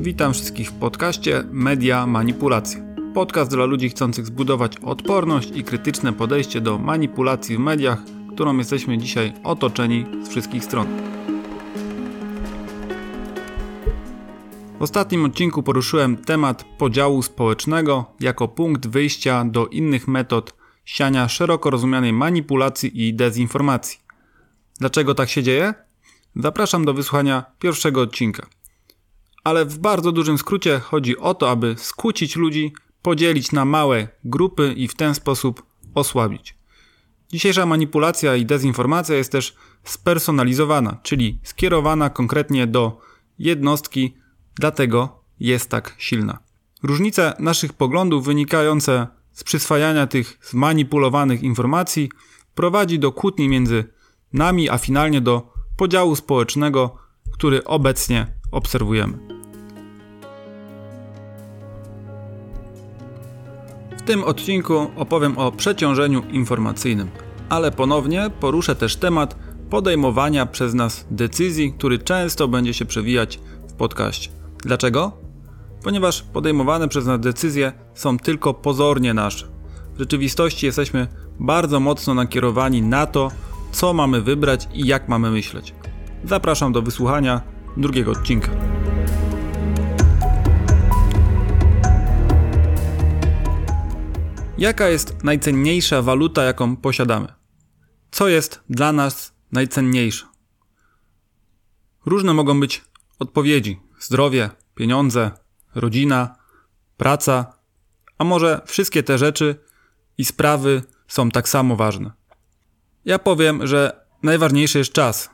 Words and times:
Witam 0.00 0.32
wszystkich 0.32 0.70
w 0.70 0.72
podcaście 0.72 1.44
Media 1.50 2.06
Manipulacje. 2.06 2.96
Podcast 3.14 3.50
dla 3.50 3.64
ludzi 3.64 3.88
chcących 3.88 4.26
zbudować 4.26 4.76
odporność 4.76 5.50
i 5.54 5.64
krytyczne 5.64 6.12
podejście 6.12 6.60
do 6.60 6.78
manipulacji 6.78 7.56
w 7.56 7.58
mediach, 7.58 7.98
którą 8.32 8.58
jesteśmy 8.58 8.98
dzisiaj 8.98 9.32
otoczeni 9.44 10.06
z 10.22 10.28
wszystkich 10.28 10.64
stron. 10.64 10.86
W 14.78 14.82
ostatnim 14.82 15.24
odcinku 15.24 15.62
poruszyłem 15.62 16.16
temat 16.16 16.64
podziału 16.78 17.22
społecznego 17.22 18.04
jako 18.20 18.48
punkt 18.48 18.86
wyjścia 18.86 19.44
do 19.44 19.66
innych 19.66 20.08
metod 20.08 20.54
siania 20.84 21.28
szeroko 21.28 21.70
rozumianej 21.70 22.12
manipulacji 22.12 23.08
i 23.08 23.14
dezinformacji. 23.14 23.98
Dlaczego 24.80 25.14
tak 25.14 25.28
się 25.28 25.42
dzieje? 25.42 25.74
Zapraszam 26.36 26.84
do 26.84 26.94
wysłuchania 26.94 27.44
pierwszego 27.58 28.00
odcinka. 28.00 28.46
Ale 29.48 29.64
w 29.64 29.78
bardzo 29.78 30.12
dużym 30.12 30.38
skrócie 30.38 30.78
chodzi 30.78 31.18
o 31.18 31.34
to, 31.34 31.50
aby 31.50 31.74
skłócić 31.78 32.36
ludzi, 32.36 32.72
podzielić 33.02 33.52
na 33.52 33.64
małe 33.64 34.08
grupy 34.24 34.74
i 34.76 34.88
w 34.88 34.94
ten 34.94 35.14
sposób 35.14 35.62
osłabić. 35.94 36.54
Dzisiejsza 37.32 37.66
manipulacja 37.66 38.36
i 38.36 38.46
dezinformacja 38.46 39.16
jest 39.16 39.32
też 39.32 39.56
spersonalizowana, 39.84 40.98
czyli 41.02 41.40
skierowana 41.42 42.10
konkretnie 42.10 42.66
do 42.66 43.00
jednostki, 43.38 44.14
dlatego 44.54 45.24
jest 45.40 45.70
tak 45.70 45.94
silna. 45.98 46.38
Różnice 46.82 47.34
naszych 47.38 47.72
poglądów 47.72 48.24
wynikające 48.24 49.06
z 49.32 49.44
przyswajania 49.44 50.06
tych 50.06 50.38
zmanipulowanych 50.42 51.42
informacji 51.42 52.10
prowadzi 52.54 52.98
do 52.98 53.12
kłótni 53.12 53.48
między 53.48 53.84
nami, 54.32 54.70
a 54.70 54.78
finalnie 54.78 55.20
do 55.20 55.52
podziału 55.76 56.16
społecznego, 56.16 56.96
który 57.32 57.64
obecnie 57.64 58.26
obserwujemy. 58.52 59.37
Tym 64.08 64.24
odcinku 64.24 64.90
opowiem 64.96 65.38
o 65.38 65.52
przeciążeniu 65.52 66.22
informacyjnym, 66.32 67.08
ale 67.48 67.72
ponownie 67.72 68.30
poruszę 68.40 68.74
też 68.74 68.96
temat 68.96 69.36
podejmowania 69.70 70.46
przez 70.46 70.74
nas 70.74 71.06
decyzji, 71.10 71.72
który 71.72 71.98
często 71.98 72.48
będzie 72.48 72.74
się 72.74 72.84
przewijać 72.84 73.40
w 73.68 73.72
podcaście. 73.72 74.30
Dlaczego? 74.64 75.12
Ponieważ 75.82 76.22
podejmowane 76.22 76.88
przez 76.88 77.06
nas 77.06 77.20
decyzje 77.20 77.72
są 77.94 78.18
tylko 78.18 78.54
pozornie 78.54 79.14
nasze. 79.14 79.46
W 79.94 79.98
rzeczywistości 79.98 80.66
jesteśmy 80.66 81.06
bardzo 81.40 81.80
mocno 81.80 82.14
nakierowani 82.14 82.82
na 82.82 83.06
to, 83.06 83.30
co 83.72 83.94
mamy 83.94 84.22
wybrać 84.22 84.68
i 84.74 84.86
jak 84.86 85.08
mamy 85.08 85.30
myśleć. 85.30 85.74
Zapraszam 86.24 86.72
do 86.72 86.82
wysłuchania 86.82 87.40
drugiego 87.76 88.10
odcinka. 88.12 88.77
Jaka 94.58 94.88
jest 94.88 95.24
najcenniejsza 95.24 96.02
waluta, 96.02 96.42
jaką 96.42 96.76
posiadamy? 96.76 97.32
Co 98.10 98.28
jest 98.28 98.60
dla 98.70 98.92
nas 98.92 99.32
najcenniejsze? 99.52 100.26
Różne 102.06 102.34
mogą 102.34 102.60
być 102.60 102.84
odpowiedzi: 103.18 103.80
zdrowie, 104.00 104.50
pieniądze, 104.74 105.30
rodzina, 105.74 106.36
praca, 106.96 107.52
a 108.18 108.24
może 108.24 108.60
wszystkie 108.66 109.02
te 109.02 109.18
rzeczy 109.18 109.56
i 110.18 110.24
sprawy 110.24 110.82
są 111.08 111.30
tak 111.30 111.48
samo 111.48 111.76
ważne. 111.76 112.12
Ja 113.04 113.18
powiem, 113.18 113.66
że 113.66 114.06
najważniejszy 114.22 114.78
jest 114.78 114.92
czas. 114.92 115.30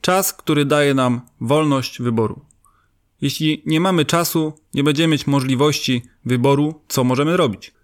Czas, 0.00 0.32
który 0.32 0.64
daje 0.64 0.94
nam 0.94 1.20
wolność 1.40 2.02
wyboru. 2.02 2.44
Jeśli 3.20 3.62
nie 3.66 3.80
mamy 3.80 4.04
czasu, 4.04 4.52
nie 4.74 4.84
będziemy 4.84 5.12
mieć 5.12 5.26
możliwości 5.26 6.02
wyboru, 6.24 6.82
co 6.88 7.04
możemy 7.04 7.36
robić. 7.36 7.79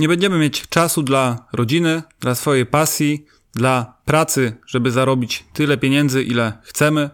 Nie 0.00 0.08
będziemy 0.08 0.38
mieć 0.38 0.68
czasu 0.68 1.02
dla 1.02 1.46
rodziny, 1.52 2.02
dla 2.20 2.34
swojej 2.34 2.66
pasji, 2.66 3.26
dla 3.54 3.94
pracy, 4.04 4.56
żeby 4.66 4.90
zarobić 4.90 5.44
tyle 5.52 5.78
pieniędzy, 5.78 6.22
ile 6.22 6.58
chcemy, 6.62 7.10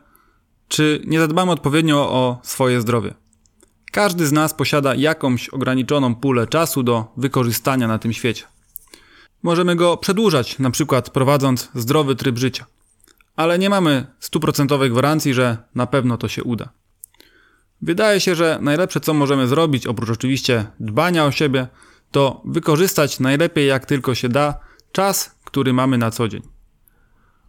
czy 0.69 1.03
nie 1.07 1.21
zadbamy 1.21 1.53
odpowiednio 1.53 1.97
o 1.97 2.41
swoje 2.43 2.81
zdrowie. 2.81 3.15
Każdy 3.93 4.27
z 4.27 4.33
nas 4.33 4.55
posiada 4.55 4.95
jakąś 4.95 5.49
ograniczoną 5.49 6.15
pulę 6.15 6.47
czasu 6.47 6.83
do 6.83 7.13
wykorzystania 7.17 7.89
na 7.89 7.99
tym 7.99 8.13
świecie. 8.13 8.45
Możemy 9.43 9.77
go 9.77 9.97
przedłużać, 9.97 10.59
na 10.59 10.71
przykład 10.71 11.11
prowadząc 11.11 11.69
zdrowy 11.75 12.17
tryb 12.17 12.39
życia. 12.39 12.67
Ale 13.37 13.59
nie 13.59 13.71
mamy 13.71 14.07
stuprocentowej 14.21 14.91
gwarancji, 14.91 15.35
że 15.35 15.57
na 15.75 15.87
pewno 15.87 16.19
to 16.19 16.29
się 16.29 16.45
uda. 16.45 16.69
Wydaje 17.83 18.21
się, 18.21 18.35
że 18.35 18.59
najlepsze 18.61 19.01
co 19.01 19.15
możemy 19.15 19.47
zrobić, 19.47 19.87
oprócz 19.87 20.11
oczywiście 20.11 20.67
dbania 20.81 21.25
o 21.25 21.31
siebie, 21.31 21.69
to 22.11 22.43
wykorzystać 22.45 23.21
najlepiej 23.21 23.67
jak 23.69 23.87
tylko 23.87 24.15
się 24.15 24.29
da 24.29 24.59
czas, 24.93 25.39
który 25.45 25.73
mamy 25.73 25.99
na 25.99 26.11
co 26.11 26.29
dzień. 26.29 26.43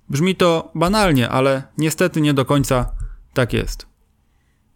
Brzmi 0.10 0.36
to 0.36 0.72
banalnie, 0.76 1.30
ale 1.30 1.64
niestety 1.78 2.22
nie 2.22 2.34
do 2.34 2.46
końca 2.46 2.92
tak 3.34 3.54
jest. 3.54 3.88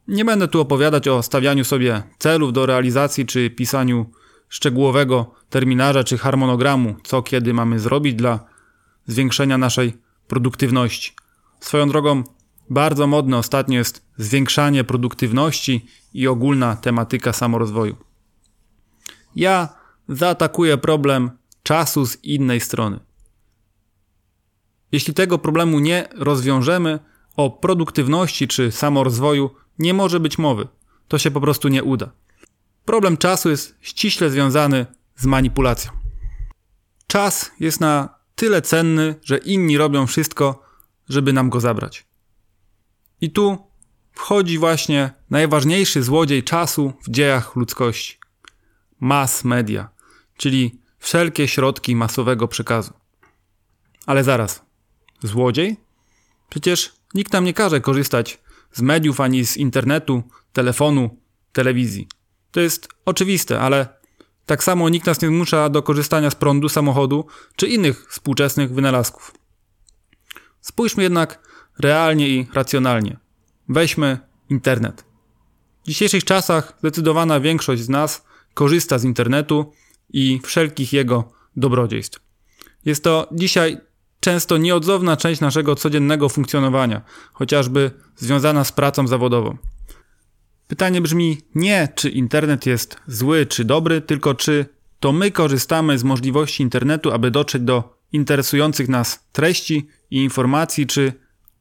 Nie 0.08 0.26
będę 0.26 0.48
tu 0.48 0.62
opowiadać 0.62 1.08
o 1.08 1.24
stawianiu 1.24 1.64
sobie 1.64 2.04
celów 2.20 2.54
do 2.54 2.66
realizacji 2.66 3.26
czy 3.26 3.50
pisaniu 3.50 4.12
szczegółowego 4.50 5.32
terminarza 5.50 6.04
czy 6.04 6.18
harmonogramu, 6.18 6.96
co 7.04 7.22
kiedy 7.22 7.54
mamy 7.54 7.80
zrobić 7.80 8.16
dla 8.16 8.40
zwiększenia 9.08 9.58
naszej 9.58 9.98
produktywności. 10.28 11.12
Swoją 11.60 11.90
drogą, 11.90 12.24
bardzo 12.70 13.08
modne 13.08 13.38
ostatnio 13.38 13.78
jest 13.78 14.06
zwiększanie 14.18 14.84
produktywności 14.84 15.86
i 16.14 16.28
ogólna 16.28 16.76
tematyka 16.76 17.34
samorozwoju. 17.34 17.96
Ja 19.36 19.70
zaatakuję 20.10 20.78
problem 20.78 21.32
czasu 21.64 22.06
z 22.06 22.24
innej 22.24 22.62
strony. 22.62 23.00
Jeśli 24.92 25.14
tego 25.14 25.38
problemu 25.38 25.80
nie 25.80 26.10
rozwiążemy, 26.16 27.00
o 27.36 27.50
produktywności 27.50 28.48
czy 28.48 28.72
samorozwoju 28.72 29.50
nie 29.80 29.94
może 29.94 30.20
być 30.20 30.38
mowy. 30.38 30.68
To 31.08 31.18
się 31.18 31.32
po 31.32 31.42
prostu 31.42 31.68
nie 31.68 31.84
uda. 31.84 32.12
Problem 32.86 33.18
czasu 33.18 33.50
jest 33.50 33.76
ściśle 33.82 34.30
związany 34.30 34.86
z 35.16 35.26
manipulacją. 35.26 35.92
Czas 37.08 37.52
jest 37.60 37.82
na 37.82 38.10
tyle 38.36 38.62
cenny, 38.62 39.16
że 39.24 39.38
inni 39.38 39.78
robią 39.78 40.08
wszystko, 40.08 40.64
żeby 41.10 41.34
nam 41.34 41.50
go 41.50 41.60
zabrać. 41.60 42.06
I 43.22 43.32
tu 43.32 43.58
wchodzi 44.12 44.58
właśnie 44.58 45.12
najważniejszy 45.30 46.04
złodziej 46.04 46.44
czasu 46.44 46.94
w 47.04 47.12
dziejach 47.12 47.56
ludzkości 47.56 48.21
mass 49.02 49.44
media, 49.44 49.90
czyli 50.38 50.80
wszelkie 51.00 51.48
środki 51.48 51.96
masowego 51.96 52.48
przekazu. 52.48 52.94
Ale 54.06 54.24
zaraz, 54.24 54.62
złodziej? 55.24 55.78
Przecież 56.50 56.94
nikt 57.14 57.34
nam 57.34 57.46
nie 57.46 57.54
każe 57.54 57.82
korzystać 57.82 58.40
z 58.72 58.82
mediów 58.82 59.20
ani 59.20 59.46
z 59.46 59.58
internetu, 59.58 60.24
telefonu, 60.54 61.18
telewizji. 61.54 62.08
To 62.52 62.60
jest 62.60 62.88
oczywiste, 63.06 63.60
ale 63.60 64.02
tak 64.46 64.64
samo 64.64 64.90
nikt 64.90 65.08
nas 65.08 65.22
nie 65.22 65.28
zmusza 65.28 65.70
do 65.70 65.84
korzystania 65.84 66.30
z 66.30 66.36
prądu, 66.36 66.70
samochodu 66.70 67.26
czy 67.56 67.68
innych 67.68 68.08
współczesnych 68.10 68.74
wynalazków. 68.74 69.34
Spójrzmy 70.62 71.04
jednak 71.04 71.40
realnie 71.80 72.30
i 72.30 72.48
racjonalnie. 72.54 73.18
Weźmy 73.70 74.20
internet. 74.50 75.06
W 75.84 75.88
dzisiejszych 75.88 76.24
czasach 76.24 76.74
zdecydowana 76.80 77.40
większość 77.40 77.82
z 77.82 77.90
nas 77.90 78.26
korzysta 78.54 79.00
z 79.00 79.04
internetu 79.04 79.74
i 80.14 80.40
wszelkich 80.44 80.94
jego 80.94 81.32
dobrodziejstw. 81.56 82.20
Jest 82.86 83.04
to 83.04 83.28
dzisiaj 83.32 83.78
często 84.20 84.58
nieodzowna 84.58 85.18
część 85.18 85.42
naszego 85.42 85.76
codziennego 85.76 86.30
funkcjonowania, 86.30 87.02
chociażby 87.34 87.92
związana 88.16 88.64
z 88.64 88.72
pracą 88.72 89.08
zawodową. 89.08 89.58
Pytanie 90.68 91.02
brzmi 91.02 91.38
nie, 91.56 91.90
czy 91.96 92.10
internet 92.10 92.66
jest 92.66 92.98
zły 93.08 93.46
czy 93.46 93.66
dobry, 93.66 94.02
tylko 94.02 94.34
czy 94.34 94.66
to 95.00 95.12
my 95.12 95.32
korzystamy 95.32 95.98
z 95.98 96.04
możliwości 96.04 96.64
internetu, 96.64 97.12
aby 97.12 97.32
dotrzeć 97.32 97.62
do 97.62 97.98
interesujących 98.12 98.90
nas 98.90 99.28
treści 99.32 99.88
i 100.12 100.24
informacji, 100.24 100.88
czy 100.88 101.14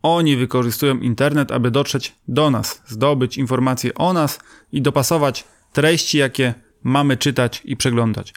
oni 0.02 0.36
wykorzystują 0.36 0.98
internet, 0.98 1.52
aby 1.52 1.70
dotrzeć 1.70 2.14
do 2.28 2.50
nas, 2.50 2.82
zdobyć 2.86 3.38
informacje 3.38 3.94
o 3.94 4.12
nas 4.12 4.38
i 4.72 4.82
dopasować 4.82 5.44
treści, 5.72 6.18
jakie 6.18 6.54
mamy 6.82 7.16
czytać 7.16 7.62
i 7.64 7.76
przeglądać. 7.76 8.34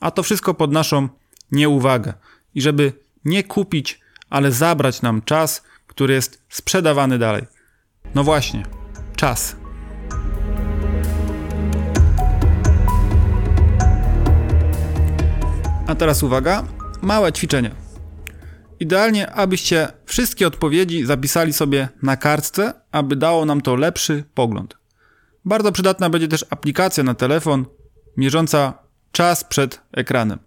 A 0.00 0.10
to 0.10 0.22
wszystko 0.22 0.54
pod 0.54 0.72
naszą 0.72 1.08
nieuwagę. 1.52 2.14
I 2.54 2.62
żeby 2.62 2.92
nie 3.24 3.44
kupić, 3.44 4.00
ale 4.30 4.52
zabrać 4.52 5.02
nam 5.02 5.22
czas, 5.22 5.62
który 5.86 6.14
jest 6.14 6.42
sprzedawany 6.48 7.18
dalej. 7.18 7.42
No 8.14 8.24
właśnie, 8.24 8.62
czas. 9.16 9.56
A 15.86 15.94
teraz 15.94 16.22
uwaga, 16.22 16.64
małe 17.02 17.32
ćwiczenie. 17.32 17.70
Idealnie, 18.80 19.32
abyście 19.32 19.88
wszystkie 20.04 20.46
odpowiedzi 20.46 21.06
zapisali 21.06 21.52
sobie 21.52 21.88
na 22.02 22.16
kartce, 22.16 22.74
aby 22.92 23.16
dało 23.16 23.44
nam 23.44 23.60
to 23.60 23.76
lepszy 23.76 24.24
pogląd. 24.34 24.76
Bardzo 25.44 25.72
przydatna 25.72 26.10
będzie 26.10 26.28
też 26.28 26.44
aplikacja 26.50 27.04
na 27.04 27.14
telefon 27.14 27.64
mierząca 28.16 28.78
czas 29.12 29.44
przed 29.44 29.80
ekranem. 29.92 30.38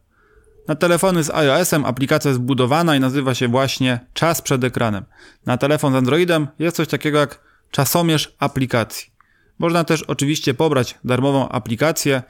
Na 0.68 0.76
telefony 0.76 1.24
z 1.24 1.30
iOS-em 1.30 1.86
aplikacja 1.86 2.30
jest 2.30 2.42
zbudowana 2.42 2.96
i 2.96 3.00
nazywa 3.00 3.34
się 3.36 3.48
właśnie 3.48 4.00
czas 4.14 4.42
przed 4.42 4.64
ekranem. 4.64 5.04
Na 5.46 5.58
telefon 5.58 5.94
z 5.94 5.96
Androidem 5.96 6.48
jest 6.60 6.76
coś 6.76 6.88
takiego 6.88 7.20
jak 7.20 7.40
czasomierz 7.72 8.36
aplikacji. 8.40 9.12
Można 9.60 9.84
też 9.84 10.04
oczywiście 10.04 10.54
pobrać 10.54 10.98
darmową 11.04 11.50
aplikację, 11.50 12.24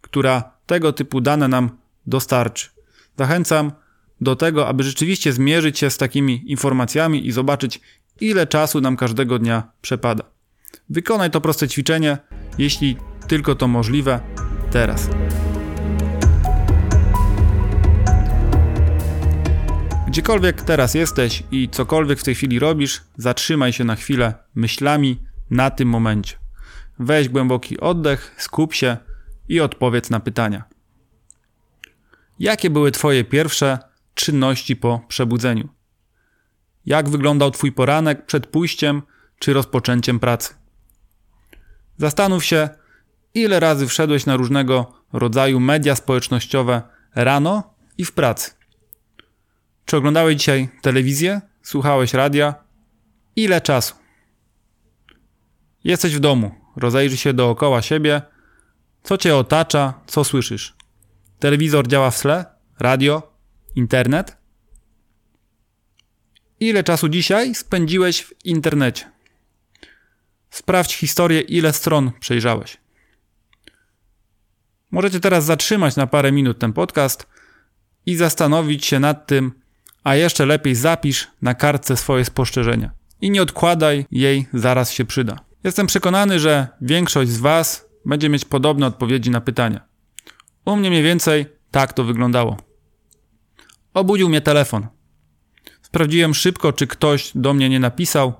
która 0.00 0.52
tego 0.66 0.92
typu 0.92 1.20
dane 1.20 1.48
nam 1.48 1.70
dostarczy. 2.06 2.68
Zachęcam 3.18 3.72
do 4.20 4.36
tego, 4.36 4.68
aby 4.68 4.82
rzeczywiście 4.82 5.32
zmierzyć 5.32 5.78
się 5.78 5.90
z 5.90 5.98
takimi 5.98 6.50
informacjami 6.50 7.26
i 7.26 7.32
zobaczyć, 7.32 7.80
ile 8.20 8.46
czasu 8.46 8.80
nam 8.80 8.96
każdego 8.96 9.38
dnia 9.38 9.62
przepada. 9.82 10.24
Wykonaj 10.90 11.30
to 11.30 11.40
proste 11.40 11.68
ćwiczenie, 11.68 12.18
jeśli 12.58 12.96
tylko 13.28 13.54
to 13.54 13.68
możliwe, 13.68 14.20
teraz. 14.72 15.08
Gdziekolwiek 20.08 20.62
teraz 20.62 20.94
jesteś 20.94 21.42
i 21.50 21.68
cokolwiek 21.68 22.18
w 22.18 22.24
tej 22.24 22.34
chwili 22.34 22.58
robisz, 22.58 23.02
zatrzymaj 23.16 23.72
się 23.72 23.84
na 23.84 23.96
chwilę 23.96 24.34
myślami 24.54 25.20
na 25.50 25.70
tym 25.70 25.88
momencie. 25.88 26.36
Weź 26.98 27.28
głęboki 27.28 27.80
oddech, 27.80 28.34
skup 28.38 28.74
się 28.74 28.96
i 29.48 29.60
odpowiedz 29.60 30.10
na 30.10 30.20
pytania. 30.20 30.64
Jakie 32.38 32.70
były 32.70 32.90
Twoje 32.90 33.24
pierwsze 33.24 33.78
czynności 34.14 34.76
po 34.76 35.00
przebudzeniu? 35.08 35.68
Jak 36.86 37.08
wyglądał 37.08 37.50
Twój 37.50 37.72
poranek 37.72 38.26
przed 38.26 38.46
pójściem 38.46 39.02
czy 39.38 39.52
rozpoczęciem 39.52 40.20
pracy? 40.20 40.54
Zastanów 41.96 42.44
się, 42.44 42.68
ile 43.34 43.60
razy 43.60 43.86
wszedłeś 43.86 44.26
na 44.26 44.36
różnego 44.36 44.92
rodzaju 45.12 45.60
media 45.60 45.96
społecznościowe 45.96 46.82
rano 47.14 47.74
i 47.98 48.04
w 48.04 48.12
pracy. 48.12 48.50
Czy 49.84 49.96
oglądałeś 49.96 50.36
dzisiaj 50.36 50.68
telewizję? 50.82 51.40
Słuchałeś 51.62 52.14
radia? 52.14 52.54
Ile 53.36 53.60
czasu? 53.60 53.94
Jesteś 55.84 56.16
w 56.16 56.20
domu, 56.20 56.54
rozejrzyj 56.76 57.18
się 57.18 57.32
dookoła 57.32 57.82
siebie, 57.82 58.22
co 59.02 59.18
cię 59.18 59.36
otacza, 59.36 59.94
co 60.06 60.24
słyszysz. 60.24 60.74
Telewizor 61.38 61.88
działa 61.88 62.10
w 62.10 62.20
tle, 62.20 62.44
radio, 62.78 63.36
internet. 63.74 64.36
Ile 66.60 66.84
czasu 66.84 67.08
dzisiaj 67.08 67.54
spędziłeś 67.54 68.22
w 68.22 68.32
internecie? 68.44 69.10
Sprawdź 70.50 70.94
historię, 70.94 71.40
ile 71.40 71.72
stron 71.72 72.10
przejrzałeś. 72.20 72.81
Możecie 74.92 75.20
teraz 75.20 75.44
zatrzymać 75.44 75.96
na 75.96 76.06
parę 76.06 76.32
minut 76.32 76.58
ten 76.58 76.72
podcast 76.72 77.26
i 78.06 78.16
zastanowić 78.16 78.86
się 78.86 79.00
nad 79.00 79.26
tym, 79.26 79.52
a 80.04 80.14
jeszcze 80.14 80.46
lepiej 80.46 80.74
zapisz 80.74 81.28
na 81.42 81.54
kartce 81.54 81.96
swoje 81.96 82.24
spostrzeżenia. 82.24 82.90
I 83.20 83.30
nie 83.30 83.42
odkładaj 83.42 84.06
jej, 84.10 84.46
zaraz 84.54 84.92
się 84.92 85.04
przyda. 85.04 85.36
Jestem 85.64 85.86
przekonany, 85.86 86.40
że 86.40 86.68
większość 86.80 87.30
z 87.30 87.40
Was 87.40 87.88
będzie 88.06 88.28
mieć 88.28 88.44
podobne 88.44 88.86
odpowiedzi 88.86 89.30
na 89.30 89.40
pytania. 89.40 89.80
U 90.64 90.76
mnie 90.76 90.90
mniej 90.90 91.02
więcej 91.02 91.46
tak 91.70 91.92
to 91.92 92.04
wyglądało. 92.04 92.56
Obudził 93.94 94.28
mnie 94.28 94.40
telefon. 94.40 94.86
Sprawdziłem 95.82 96.34
szybko, 96.34 96.72
czy 96.72 96.86
ktoś 96.86 97.32
do 97.34 97.54
mnie 97.54 97.68
nie 97.68 97.80
napisał. 97.80 98.32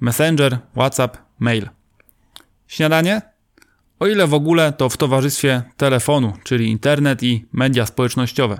Messenger, 0.00 0.58
WhatsApp, 0.72 1.18
mail. 1.38 1.68
Śniadanie? 2.66 3.29
O 4.00 4.06
ile 4.06 4.26
w 4.26 4.34
ogóle, 4.34 4.72
to 4.72 4.88
w 4.88 4.96
towarzystwie 4.96 5.62
telefonu, 5.76 6.32
czyli 6.44 6.68
internet 6.68 7.22
i 7.22 7.46
media 7.52 7.86
społecznościowe. 7.86 8.58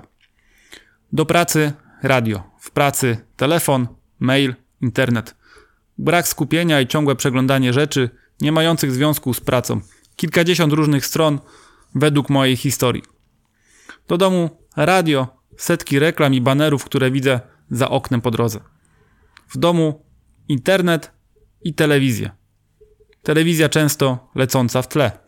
Do 1.13 1.25
pracy 1.25 1.73
radio, 2.03 2.43
w 2.59 2.71
pracy 2.71 3.17
telefon, 3.35 3.87
mail, 4.19 4.55
internet. 4.81 5.35
Brak 5.97 6.27
skupienia 6.27 6.81
i 6.81 6.87
ciągłe 6.87 7.15
przeglądanie 7.15 7.73
rzeczy 7.73 8.09
nie 8.41 8.51
mających 8.51 8.91
związku 8.91 9.33
z 9.33 9.39
pracą. 9.39 9.81
Kilkadziesiąt 10.15 10.73
różnych 10.73 11.05
stron 11.05 11.39
według 11.95 12.29
mojej 12.29 12.55
historii. 12.55 13.03
Do 14.07 14.17
domu 14.17 14.49
radio, 14.75 15.27
setki 15.57 15.99
reklam 15.99 16.33
i 16.33 16.41
banerów, 16.41 16.85
które 16.85 17.11
widzę 17.11 17.39
za 17.71 17.89
oknem 17.89 18.21
po 18.21 18.31
drodze. 18.31 18.59
W 19.47 19.57
domu 19.57 20.05
internet 20.47 21.11
i 21.61 21.73
telewizja. 21.73 22.35
Telewizja 23.23 23.69
często 23.69 24.29
lecąca 24.35 24.81
w 24.81 24.87
tle. 24.87 25.20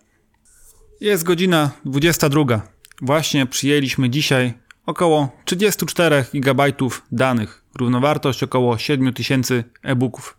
Jest 1.04 1.24
godzina 1.24 1.72
22. 1.86 2.62
Właśnie 3.02 3.46
przyjęliśmy 3.46 4.10
dzisiaj 4.10 4.54
około 4.86 5.32
34 5.46 6.26
GB 6.34 6.64
danych, 7.12 7.64
równowartość 7.76 8.44
około 8.44 8.78
7000 8.78 9.64
e-booków. 9.82 10.38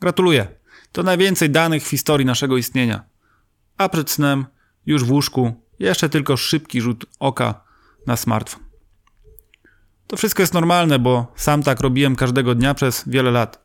Gratuluję. 0.00 0.46
To 0.92 1.02
najwięcej 1.02 1.50
danych 1.50 1.84
w 1.84 1.88
historii 1.88 2.26
naszego 2.26 2.56
istnienia. 2.56 3.04
A 3.78 3.88
przed 3.88 4.10
snem, 4.10 4.46
już 4.86 5.04
w 5.04 5.10
łóżku, 5.10 5.62
jeszcze 5.78 6.08
tylko 6.08 6.36
szybki 6.36 6.80
rzut 6.80 7.06
oka 7.20 7.64
na 8.06 8.16
smartfon. 8.16 8.62
To 10.06 10.16
wszystko 10.16 10.42
jest 10.42 10.54
normalne, 10.54 10.98
bo 10.98 11.32
sam 11.36 11.62
tak 11.62 11.80
robiłem 11.80 12.16
każdego 12.16 12.54
dnia 12.54 12.74
przez 12.74 13.04
wiele 13.06 13.30
lat. 13.30 13.64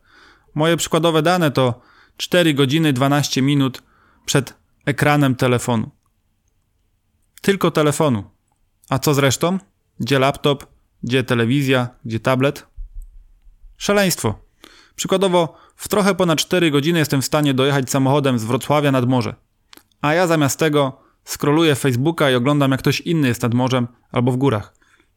Moje 0.54 0.76
przykładowe 0.76 1.22
dane 1.22 1.50
to 1.50 1.80
4 2.16 2.54
godziny 2.54 2.92
12 2.92 3.42
minut 3.42 3.82
przed 4.24 4.54
ekranem 4.86 5.34
telefonu. 5.34 5.95
Tylko 7.46 7.70
telefonu. 7.70 8.24
A 8.88 8.98
co 8.98 9.14
z 9.14 9.18
resztą? 9.18 9.58
Gdzie 10.00 10.18
laptop? 10.18 10.66
Gdzie 11.02 11.24
telewizja? 11.24 11.88
Gdzie 12.04 12.20
tablet? 12.20 12.66
Szaleństwo. 13.76 14.38
Przykładowo, 14.96 15.56
w 15.76 15.88
trochę 15.88 16.14
ponad 16.14 16.38
4 16.38 16.70
godziny 16.70 16.98
jestem 16.98 17.22
w 17.22 17.24
stanie 17.24 17.54
dojechać 17.54 17.90
samochodem 17.90 18.38
z 18.38 18.44
Wrocławia 18.44 18.92
nad 18.92 19.08
morze. 19.08 19.34
A 20.00 20.14
ja 20.14 20.26
zamiast 20.26 20.58
tego 20.58 21.00
skroluję 21.24 21.74
Facebooka 21.74 22.30
i 22.30 22.34
oglądam, 22.34 22.70
jak 22.70 22.80
ktoś 22.80 23.00
inny 23.00 23.28
jest 23.28 23.42
nad 23.42 23.54
morzem 23.54 23.88
albo 24.12 24.32
w 24.32 24.36
górach. 24.36 24.74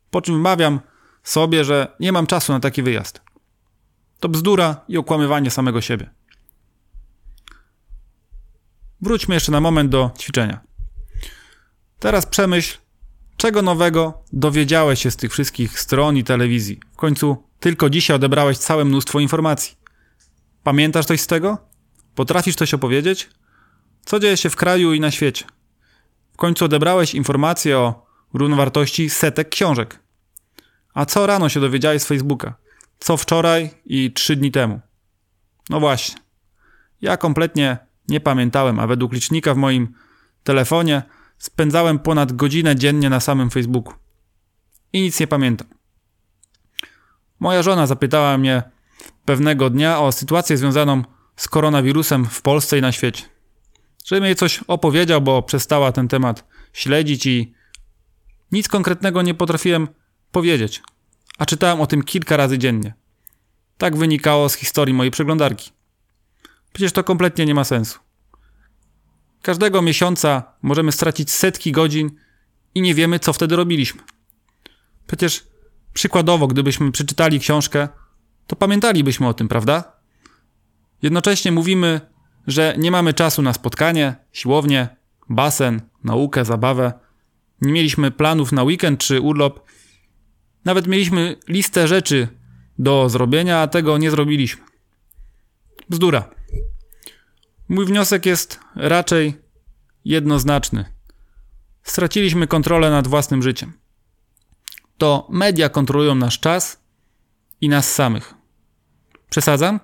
Po 0.10 0.22
czym 0.22 0.36
wmawiam 0.36 0.80
sobie, 1.24 1.64
że 1.64 1.96
nie 2.00 2.12
mam 2.12 2.28
czasu 2.28 2.54
na 2.54 2.60
taki 2.60 2.84
wyjazd. 2.84 3.22
To 4.20 4.30
bzdura 4.30 4.82
i 4.88 4.98
okłamywanie 4.98 5.52
samego 5.52 5.82
siebie. 5.82 6.10
Wróćmy 9.02 9.36
jeszcze 9.36 9.52
na 9.52 9.62
moment 9.62 9.90
do 9.90 10.12
ćwiczenia. 10.20 10.69
Teraz 12.00 12.26
przemyśl, 12.26 12.78
czego 13.38 13.62
nowego 13.62 14.24
dowiedziałeś 14.34 15.02
się 15.02 15.12
z 15.12 15.16
tych 15.16 15.32
wszystkich 15.32 15.80
stron 15.80 16.18
i 16.18 16.24
telewizji. 16.24 16.80
W 16.94 16.96
końcu 16.96 17.44
tylko 17.60 17.90
dzisiaj 17.90 18.16
odebrałeś 18.16 18.58
całe 18.58 18.86
mnóstwo 18.86 19.20
informacji. 19.20 19.78
Pamiętasz 20.64 21.06
coś 21.06 21.22
z 21.22 21.28
tego? 21.28 21.58
Potrafisz 22.16 22.56
coś 22.56 22.74
opowiedzieć? 22.74 23.30
Co 24.06 24.20
dzieje 24.20 24.38
się 24.38 24.50
w 24.50 24.56
kraju 24.56 24.94
i 24.94 25.00
na 25.00 25.12
świecie? 25.12 25.46
W 26.34 26.38
końcu 26.38 26.66
odebrałeś 26.66 27.16
informacje 27.16 27.78
o 27.78 28.06
równowartości 28.34 29.10
setek 29.10 29.50
książek. 29.50 30.00
A 30.94 31.06
co 31.06 31.28
rano 31.28 31.50
się 31.50 31.60
dowiedziałeś 31.60 32.02
z 32.02 32.06
Facebooka? 32.06 32.54
Co 33.00 33.18
wczoraj 33.18 33.70
i 33.86 34.14
trzy 34.14 34.36
dni 34.36 34.52
temu? 34.52 34.80
No 35.70 35.80
właśnie. 35.80 36.16
Ja 37.02 37.18
kompletnie 37.18 37.78
nie 38.08 38.20
pamiętałem, 38.20 38.80
a 38.80 38.88
według 38.88 39.14
licznika 39.14 39.54
w 39.54 39.58
moim 39.58 39.94
telefonie 40.44 41.04
spędzałem 41.40 42.00
ponad 42.00 42.34
godzinę 42.34 42.76
dziennie 42.76 43.10
na 43.10 43.20
samym 43.20 43.50
Facebooku. 43.50 43.94
I 44.94 45.02
nic 45.02 45.20
nie 45.20 45.28
pamiętam. 45.28 45.68
Moja 47.40 47.64
żona 47.64 47.88
zapytała 47.88 48.38
mnie 48.38 48.64
pewnego 49.26 49.70
dnia 49.70 50.00
o 50.00 50.12
sytuację 50.12 50.58
związaną 50.58 51.04
z 51.36 51.48
koronawirusem 51.48 52.26
w 52.26 52.42
Polsce 52.42 52.78
i 52.78 52.82
na 52.82 52.92
świecie. 52.92 53.24
Żebym 54.06 54.26
jej 54.26 54.36
coś 54.36 54.60
opowiedział, 54.68 55.22
bo 55.22 55.44
przestała 55.44 55.92
ten 55.92 56.08
temat 56.08 56.48
śledzić 56.74 57.26
i 57.26 57.54
nic 58.52 58.68
konkretnego 58.68 59.22
nie 59.22 59.34
potrafiłem 59.34 59.88
powiedzieć. 60.32 60.82
A 61.38 61.46
czytałem 61.46 61.82
o 61.82 61.88
tym 61.88 62.04
kilka 62.04 62.38
razy 62.38 62.58
dziennie. 62.58 62.94
Tak 63.78 63.98
wynikało 63.98 64.50
z 64.50 64.56
historii 64.56 64.94
mojej 64.94 65.12
przeglądarki. 65.12 65.72
Przecież 66.74 66.92
to 66.92 67.04
kompletnie 67.04 67.46
nie 67.46 67.56
ma 67.56 67.64
sensu. 67.64 68.00
Każdego 69.42 69.82
miesiąca 69.82 70.44
możemy 70.62 70.92
stracić 70.92 71.32
setki 71.32 71.72
godzin 71.72 72.12
i 72.76 72.82
nie 72.82 72.96
wiemy, 72.96 73.20
co 73.20 73.34
wtedy 73.34 73.56
robiliśmy. 73.56 74.02
Przecież 75.08 75.48
przykładowo, 75.94 76.48
gdybyśmy 76.48 76.92
przeczytali 76.92 77.40
książkę, 77.40 77.88
to 78.48 78.56
pamiętalibyśmy 78.56 79.28
o 79.28 79.34
tym, 79.34 79.48
prawda? 79.48 80.00
Jednocześnie 81.02 81.52
mówimy, 81.52 82.02
że 82.48 82.76
nie 82.78 82.92
mamy 82.92 83.14
czasu 83.14 83.42
na 83.42 83.54
spotkanie, 83.54 84.16
siłownię, 84.32 84.88
basen, 85.30 85.82
naukę, 86.04 86.46
zabawę. 86.46 86.94
Nie 87.62 87.72
mieliśmy 87.72 88.12
planów 88.12 88.52
na 88.52 88.64
weekend 88.64 89.00
czy 89.00 89.22
urlop. 89.22 89.70
Nawet 90.66 90.88
mieliśmy 90.88 91.36
listę 91.48 91.88
rzeczy 91.88 92.28
do 92.80 93.10
zrobienia, 93.10 93.60
a 93.60 93.68
tego 93.68 93.98
nie 93.98 94.12
zrobiliśmy. 94.12 94.64
Bzdura. 95.90 96.30
Mój 97.70 97.86
wniosek 97.86 98.26
jest 98.26 98.60
raczej 98.76 99.34
jednoznaczny. 100.06 100.86
Straciliśmy 101.84 102.48
kontrolę 102.48 102.90
nad 102.90 103.08
własnym 103.08 103.44
życiem. 103.44 103.74
To 104.98 105.28
media 105.32 105.70
kontrolują 105.70 106.16
nasz 106.16 106.40
czas 106.40 106.84
i 107.62 107.70
nas 107.70 107.94
samych. 107.94 108.34
Przesadzam? 109.30 109.80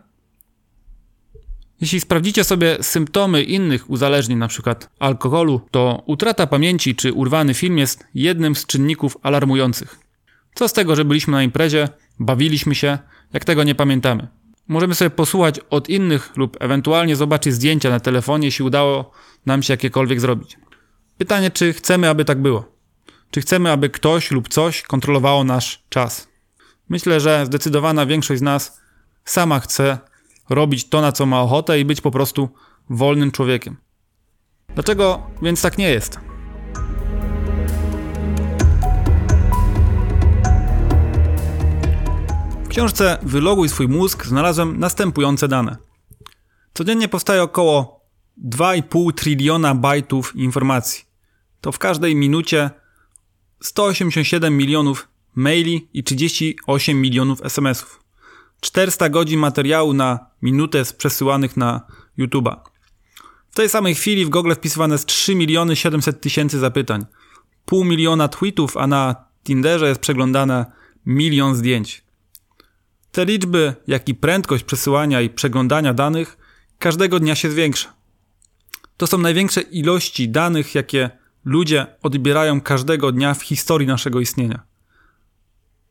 Jeśli 1.81 1.99
sprawdzicie 1.99 2.43
sobie 2.43 2.77
symptomy 2.81 3.43
innych 3.43 3.89
uzależnień, 3.89 4.37
np. 4.37 4.75
alkoholu, 4.99 5.61
to 5.71 6.03
utrata 6.05 6.47
pamięci 6.47 6.95
czy 6.95 7.13
urwany 7.13 7.53
film 7.53 7.77
jest 7.77 8.05
jednym 8.13 8.55
z 8.55 8.65
czynników 8.65 9.17
alarmujących. 9.21 9.99
Co 10.55 10.67
z 10.67 10.73
tego, 10.73 10.95
że 10.95 11.05
byliśmy 11.05 11.31
na 11.31 11.43
imprezie, 11.43 11.89
bawiliśmy 12.19 12.75
się, 12.75 12.97
jak 13.33 13.45
tego 13.45 13.63
nie 13.63 13.75
pamiętamy? 13.75 14.27
Możemy 14.67 14.95
sobie 14.95 15.09
posłuchać 15.09 15.59
od 15.69 15.89
innych 15.89 16.37
lub 16.37 16.57
ewentualnie 16.59 17.15
zobaczyć 17.15 17.53
zdjęcia 17.53 17.89
na 17.89 17.99
telefonie, 17.99 18.47
jeśli 18.47 18.65
udało 18.65 19.11
nam 19.45 19.63
się 19.63 19.73
jakiekolwiek 19.73 20.21
zrobić. 20.21 20.57
Pytanie, 21.17 21.51
czy 21.51 21.73
chcemy, 21.73 22.09
aby 22.09 22.25
tak 22.25 22.41
było? 22.41 22.75
Czy 23.31 23.41
chcemy, 23.41 23.71
aby 23.71 23.89
ktoś 23.89 24.31
lub 24.31 24.49
coś 24.49 24.81
kontrolowało 24.81 25.43
nasz 25.43 25.83
czas? 25.89 26.27
Myślę, 26.89 27.19
że 27.19 27.45
zdecydowana 27.45 28.05
większość 28.05 28.39
z 28.39 28.43
nas 28.43 28.81
sama 29.25 29.59
chce 29.59 29.97
robić 30.49 30.89
to, 30.89 31.01
na 31.01 31.11
co 31.11 31.25
ma 31.25 31.41
ochotę 31.41 31.79
i 31.79 31.85
być 31.85 32.01
po 32.01 32.11
prostu 32.11 32.49
wolnym 32.89 33.31
człowiekiem. 33.31 33.77
Dlaczego 34.75 35.27
więc 35.41 35.61
tak 35.61 35.77
nie 35.77 35.89
jest? 35.89 36.19
Książce 42.75 43.17
Wyloguj 43.21 43.69
swój 43.69 43.87
mózg 43.87 44.25
znalazłem 44.25 44.79
następujące 44.79 45.47
dane. 45.47 45.77
Codziennie 46.73 47.07
powstaje 47.07 47.43
około 47.43 48.01
2,5 48.45 49.13
triliona 49.13 49.75
bajtów 49.75 50.35
informacji. 50.35 51.05
To 51.61 51.71
w 51.71 51.79
każdej 51.79 52.15
minucie 52.15 52.69
187 53.61 54.57
milionów 54.57 55.07
maili 55.35 55.87
i 55.93 56.03
38 56.03 57.01
milionów 57.01 57.45
SMS-ów. 57.45 58.03
400 58.61 59.09
godzin 59.09 59.39
materiału 59.39 59.93
na 59.93 60.19
minutę 60.41 60.85
z 60.85 60.93
przesyłanych 60.93 61.57
na 61.57 61.81
YouTube'a. 62.19 62.55
W 63.51 63.55
tej 63.55 63.69
samej 63.69 63.95
chwili 63.95 64.25
w 64.25 64.29
Google 64.29 64.53
wpisywane 64.53 64.93
jest 64.93 65.05
3 65.05 65.35
miliony 65.35 65.75
700 65.75 66.21
tysięcy 66.21 66.59
zapytań. 66.59 67.05
Pół 67.65 67.85
miliona 67.85 68.27
tweetów, 68.27 68.77
a 68.77 68.87
na 68.87 69.15
Tinderze 69.43 69.87
jest 69.87 70.01
przeglądane 70.01 70.65
milion 71.05 71.55
zdjęć. 71.55 72.04
Te 73.15 73.25
liczby, 73.25 73.75
jak 73.87 74.09
i 74.09 74.15
prędkość 74.15 74.63
przesyłania 74.63 75.21
i 75.21 75.29
przeglądania 75.29 75.93
danych 75.93 76.37
każdego 76.79 77.19
dnia 77.19 77.35
się 77.35 77.51
zwiększa. 77.51 77.93
To 78.97 79.07
są 79.07 79.17
największe 79.17 79.61
ilości 79.61 80.29
danych, 80.29 80.75
jakie 80.75 81.09
ludzie 81.45 81.87
odbierają 82.03 82.61
każdego 82.61 83.11
dnia 83.11 83.33
w 83.33 83.41
historii 83.41 83.87
naszego 83.87 84.19
istnienia. 84.19 84.63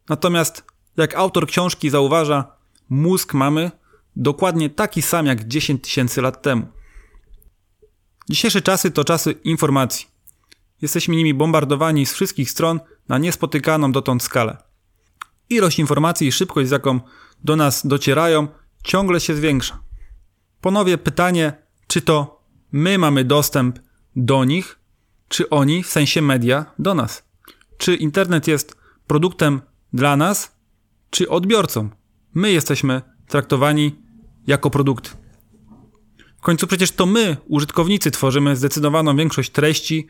Natomiast, 0.09 0.65
jak 0.97 1.15
autor 1.15 1.47
książki 1.47 1.91
zauważa, 1.91 2.57
mózg 2.89 3.35
mamy 3.35 3.71
dokładnie 4.17 4.71
taki 4.71 5.03
sam 5.03 5.27
jak 5.27 5.49
10 5.49 5.83
tysięcy 5.83 6.23
lat 6.23 6.43
temu. 6.43 6.67
Dzisiejsze 8.31 8.63
czasy 8.63 8.91
to 8.91 9.05
czasy 9.05 9.33
informacji. 9.33 10.07
Jesteśmy 10.83 11.17
nimi 11.17 11.35
bombardowani 11.35 12.07
z 12.07 12.13
wszystkich 12.13 12.51
stron 12.51 12.81
na 13.09 13.19
niespotykaną 13.19 13.93
dotąd 13.93 14.23
skalę. 14.23 14.74
Ilość 15.51 15.79
informacji 15.79 16.27
i 16.27 16.33
szybkość, 16.33 16.69
z 16.69 16.73
jaką 16.73 17.01
do 17.45 17.57
nas 17.57 17.87
docierają, 17.87 18.49
ciągle 18.85 19.21
się 19.21 19.35
zwiększa. 19.35 19.79
Ponowię 20.61 20.99
pytanie, 20.99 21.53
czy 21.87 22.03
to 22.03 22.45
my 22.73 22.99
mamy 22.99 23.25
dostęp 23.25 23.79
do 24.17 24.45
nich, 24.45 24.79
czy 25.29 25.51
oni, 25.51 25.83
w 25.83 25.87
sensie 25.87 26.23
media, 26.23 26.67
do 26.79 26.95
nas. 26.95 27.29
Czy 27.79 27.95
internet 27.95 28.47
jest 28.47 28.77
produktem 29.07 29.61
dla 29.93 30.17
nas, 30.17 30.57
czy 31.11 31.29
odbiorcą. 31.29 31.91
My 32.35 32.53
jesteśmy 32.53 33.03
traktowani 33.29 33.97
jako 34.47 34.71
produkt. 34.71 35.17
W 36.39 36.41
końcu 36.41 36.67
przecież 36.67 36.91
to 36.91 37.07
my, 37.07 37.37
użytkownicy, 37.47 38.11
tworzymy 38.11 38.57
zdecydowaną 38.57 39.17
większość 39.17 39.51
treści, 39.51 40.07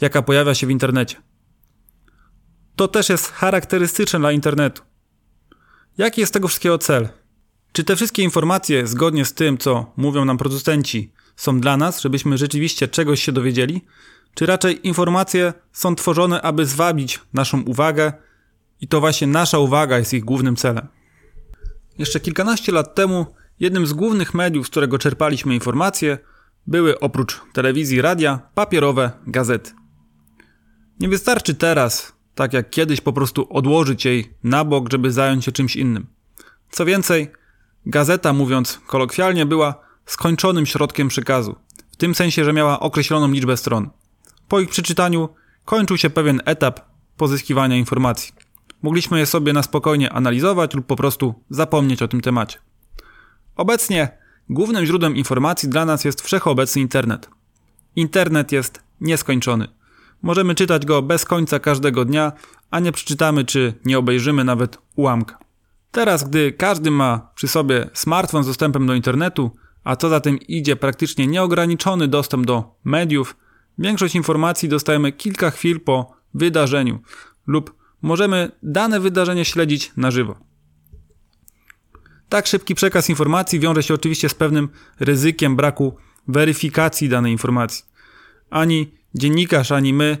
jaka 0.00 0.22
pojawia 0.22 0.54
się 0.54 0.66
w 0.66 0.70
internecie. 0.70 1.16
To 2.76 2.88
też 2.88 3.08
jest 3.08 3.32
charakterystyczne 3.32 4.18
dla 4.18 4.32
internetu. 4.32 4.82
Jaki 5.98 6.20
jest 6.20 6.32
tego 6.32 6.48
wszystkiego 6.48 6.78
cel? 6.78 7.08
Czy 7.72 7.84
te 7.84 7.96
wszystkie 7.96 8.22
informacje, 8.22 8.86
zgodnie 8.86 9.24
z 9.24 9.34
tym, 9.34 9.58
co 9.58 9.92
mówią 9.96 10.24
nam 10.24 10.38
producenci, 10.38 11.12
są 11.36 11.60
dla 11.60 11.76
nas, 11.76 12.00
żebyśmy 12.00 12.38
rzeczywiście 12.38 12.88
czegoś 12.88 13.22
się 13.22 13.32
dowiedzieli? 13.32 13.84
Czy 14.34 14.46
raczej 14.46 14.86
informacje 14.88 15.52
są 15.72 15.94
tworzone, 15.94 16.42
aby 16.42 16.66
zwabić 16.66 17.20
naszą 17.32 17.62
uwagę 17.62 18.12
i 18.80 18.88
to 18.88 19.00
właśnie 19.00 19.26
nasza 19.26 19.58
uwaga 19.58 19.98
jest 19.98 20.14
ich 20.14 20.24
głównym 20.24 20.56
celem? 20.56 20.88
Jeszcze 21.98 22.20
kilkanaście 22.20 22.72
lat 22.72 22.94
temu 22.94 23.26
jednym 23.60 23.86
z 23.86 23.92
głównych 23.92 24.34
mediów, 24.34 24.66
z 24.66 24.70
którego 24.70 24.98
czerpaliśmy 24.98 25.54
informacje, 25.54 26.18
były 26.66 27.00
oprócz 27.00 27.40
telewizji, 27.52 28.02
radia, 28.02 28.38
papierowe 28.54 29.10
gazety. 29.26 29.70
Nie 31.00 31.08
wystarczy 31.08 31.54
teraz, 31.54 32.15
tak 32.36 32.52
jak 32.52 32.70
kiedyś, 32.70 33.00
po 33.00 33.12
prostu 33.12 33.46
odłożyć 33.50 34.04
jej 34.04 34.34
na 34.44 34.64
bok, 34.64 34.92
żeby 34.92 35.12
zająć 35.12 35.44
się 35.44 35.52
czymś 35.52 35.76
innym. 35.76 36.06
Co 36.70 36.84
więcej, 36.84 37.30
gazeta, 37.86 38.32
mówiąc 38.32 38.80
kolokwialnie, 38.86 39.46
była 39.46 39.74
skończonym 40.06 40.66
środkiem 40.66 41.08
przekazu, 41.08 41.56
w 41.90 41.96
tym 41.96 42.14
sensie, 42.14 42.44
że 42.44 42.52
miała 42.52 42.80
określoną 42.80 43.32
liczbę 43.32 43.56
stron. 43.56 43.90
Po 44.48 44.60
ich 44.60 44.68
przeczytaniu 44.68 45.28
kończył 45.64 45.96
się 45.96 46.10
pewien 46.10 46.40
etap 46.44 46.80
pozyskiwania 47.16 47.76
informacji. 47.76 48.32
Mogliśmy 48.82 49.18
je 49.18 49.26
sobie 49.26 49.52
na 49.52 49.62
spokojnie 49.62 50.12
analizować 50.12 50.74
lub 50.74 50.86
po 50.86 50.96
prostu 50.96 51.34
zapomnieć 51.50 52.02
o 52.02 52.08
tym 52.08 52.20
temacie. 52.20 52.58
Obecnie 53.56 54.08
głównym 54.48 54.86
źródłem 54.86 55.16
informacji 55.16 55.68
dla 55.68 55.84
nas 55.84 56.04
jest 56.04 56.20
wszechobecny 56.20 56.82
internet. 56.82 57.30
Internet 57.96 58.52
jest 58.52 58.82
nieskończony. 59.00 59.75
Możemy 60.22 60.54
czytać 60.54 60.86
go 60.86 61.02
bez 61.02 61.24
końca 61.24 61.58
każdego 61.58 62.04
dnia, 62.04 62.32
a 62.70 62.80
nie 62.80 62.92
przeczytamy 62.92 63.44
czy 63.44 63.74
nie 63.84 63.98
obejrzymy 63.98 64.44
nawet 64.44 64.78
ułamka. 64.96 65.38
Teraz, 65.90 66.28
gdy 66.28 66.52
każdy 66.52 66.90
ma 66.90 67.30
przy 67.34 67.48
sobie 67.48 67.90
smartfon 67.92 68.44
z 68.44 68.46
dostępem 68.46 68.86
do 68.86 68.94
internetu, 68.94 69.50
a 69.84 69.96
co 69.96 70.08
za 70.08 70.20
tym 70.20 70.38
idzie 70.38 70.76
praktycznie 70.76 71.26
nieograniczony 71.26 72.08
dostęp 72.08 72.46
do 72.46 72.74
mediów, 72.84 73.36
większość 73.78 74.14
informacji 74.14 74.68
dostajemy 74.68 75.12
kilka 75.12 75.50
chwil 75.50 75.80
po 75.80 76.16
wydarzeniu 76.34 76.98
lub 77.46 77.74
możemy 78.02 78.52
dane 78.62 79.00
wydarzenie 79.00 79.44
śledzić 79.44 79.92
na 79.96 80.10
żywo. 80.10 80.38
Tak 82.28 82.46
szybki 82.46 82.74
przekaz 82.74 83.08
informacji 83.08 83.60
wiąże 83.60 83.82
się 83.82 83.94
oczywiście 83.94 84.28
z 84.28 84.34
pewnym 84.34 84.68
ryzykiem 85.00 85.56
braku 85.56 85.96
weryfikacji 86.28 87.08
danej 87.08 87.32
informacji. 87.32 87.84
Ani 88.50 88.94
dziennikarz, 89.18 89.72
ani 89.72 89.94
my, 89.94 90.18